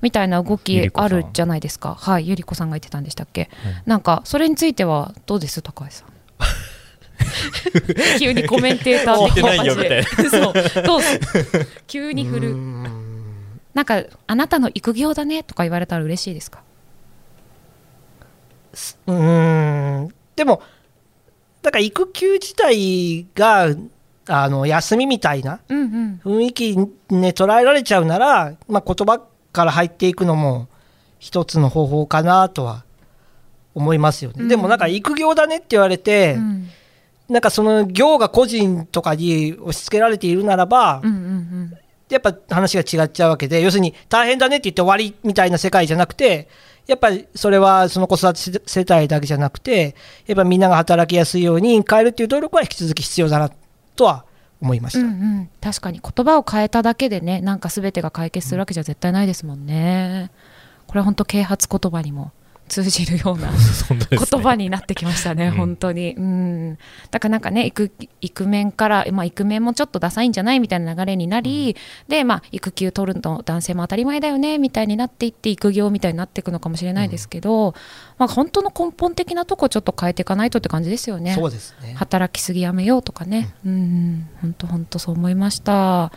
[0.02, 1.94] みたいな動ゆきあるじゃないですか。
[1.94, 3.82] はいゆりこさんが言ってたんでしたっけ、はい。
[3.86, 5.62] なんかそれについてはどうです？
[5.62, 6.08] 高橋さん。
[8.18, 10.04] 急にコメンテーター的ないよみたいな。
[10.30, 10.52] そう
[10.84, 11.02] どう。
[11.02, 11.20] す
[11.86, 12.56] 急に振る。
[13.72, 16.62] なんかあなたの育業だねとか言われたら嬉しいですか？
[19.06, 20.08] うん。
[20.34, 20.60] でも
[21.64, 23.74] だから育休自体が
[24.26, 30.68] あの休みみたいな雰囲気ね捉えられちゃうなら、まあ、言葉から入っていくのも
[31.18, 32.84] 一つの方法かなとは
[33.74, 36.68] 思いますよね、うん、でもなんか育業だねって言われて、うん、
[37.30, 41.74] なんかその業が個人とかに押し付けられているならば、うんうんうん。
[42.10, 46.48] やっぱ話が違っちゃうわけで要するに大変だねって言って終わりみたいな世界じゃなくて
[46.86, 49.94] やっぱりそれはその子育て世帯だけじゃなくて
[50.26, 53.50] やっぱみんなが働きやすいように変えるっていう努力は引き続き必要だな
[53.96, 54.24] とは
[54.60, 60.30] 思いました、うんうん、確かに言葉を変えただけでねなんか全てが解決するわけじゃ絶対ないですもんね。
[60.86, 62.32] これは本当啓発言葉にも
[62.68, 63.50] 通じるような
[64.10, 66.14] 言葉になってきましたね、ね本当に。
[66.14, 66.78] うん、
[67.10, 77.74] だからなんかね、育イクメンから、まあ、イクメンもちょっとダサいんじゃないみたいな流れになり、うん、で、まあ、育休取るの男性も当たり前だよねみたいになっていって、育業みたいになっていくのかもしれないですけど、うん、
[78.18, 81.34] まあ、本当の根本的なとこちょっと変えていかないとって感じですよね。
[81.34, 81.94] そうですね。
[81.94, 86.12] 働きすぎやめようとかね、うん、本当、本当そう思いました。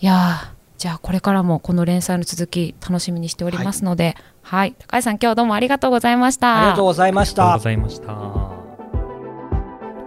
[0.00, 0.52] いや
[0.82, 6.58] じゃあこれからもこの連載の続き楽しみにしておりますので、はい、はい、高橋さん今日どうもありがとうございました。
[6.58, 7.44] ありがとうございました。
[7.44, 8.12] ありがとうございました。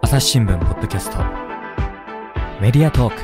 [0.02, 1.18] 朝日新聞ポッドキャスト。
[2.60, 3.22] メディアトーク。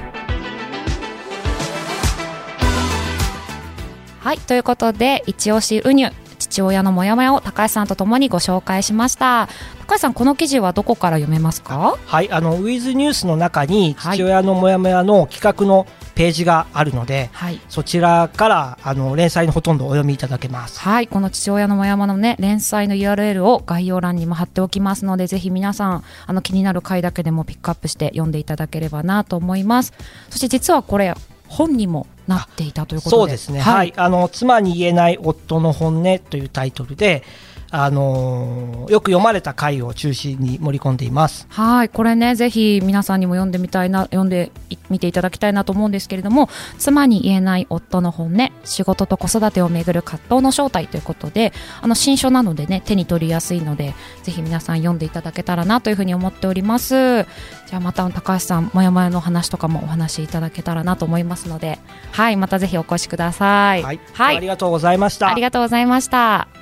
[4.22, 4.38] はい。
[4.38, 9.50] ということで一押しウニュ父親のモヤモヤを高橋さんとともにご紹介しました。
[9.88, 11.98] 高橋さんこの記事はどこから読めますか？
[12.06, 12.32] はい。
[12.32, 15.86] あのウィズニュースの中に父親のモヤモヤの企画の
[16.16, 20.80] ページがあるので、はい、そちらからあの連載のほとんどお読みいただけます。
[20.80, 21.08] はい。
[21.08, 29.94] この父親のもやまのね連載の URL を概要欄にも貼っておきますのでぜひ皆さんあの気になる回だけでもピックアップして読んでいただければなと思います。
[30.30, 31.14] そして実はこれ
[31.48, 33.22] 本にもなっていたということで。
[33.22, 37.24] そうですね、はい、はい、あの妻に言えない夫の本音というタイトルで
[37.72, 41.48] あのー、よく読まれた回を中心に盛り込んでいます。
[41.50, 44.52] はいこれねぜひ皆さんにも読んでみたいな読んで
[44.90, 53.94] みていただきたいなと思うんですけれども妻に言えない夫の本音仕事と子育てをめぐる葛藤の正体ということであの新書なのでね手に取りやすいので
[54.24, 57.26] ぜひ皆さん読んでいただけたらなというふうに思っております。
[57.68, 61.80] じゃあまた高橋さんもやもやの話とかもお話しいただけたらなと思いますので。
[62.12, 65.30] はいまたぜひお越しください、はい、はい、ありがとうございました。
[65.30, 66.61] ありがとうございました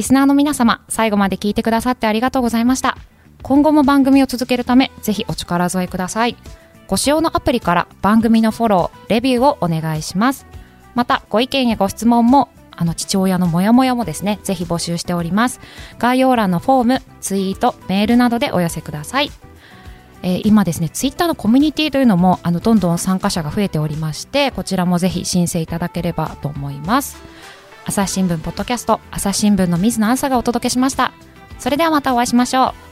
[0.00, 2.96] リスナーの皆様、最後まで聞いてくださってありがとうございました。
[3.42, 6.38] 今後も番組を続けるため、ぜひお力添えください。
[6.88, 10.46] ご使用のアプリから番組のフォロー、レビューをお願いします。
[10.94, 15.60] また、ご意見やご質問も、あの父親のモヤモヤもですね、ぜひ募集しております。
[15.98, 19.30] 概要欄のフォーム、ツイート、メールなどでお寄せください。
[20.22, 27.18] えー、今ですね、ツイッターのコミュニティというのも、あの、どんどん参加者が増えておりまして、こちらもぜひ申請いただければと思います。
[27.90, 31.12] 朝日新聞ポッドキャスト朝日新聞の水野あさがお届けしました。
[31.58, 32.89] それではまたお会いしましょう。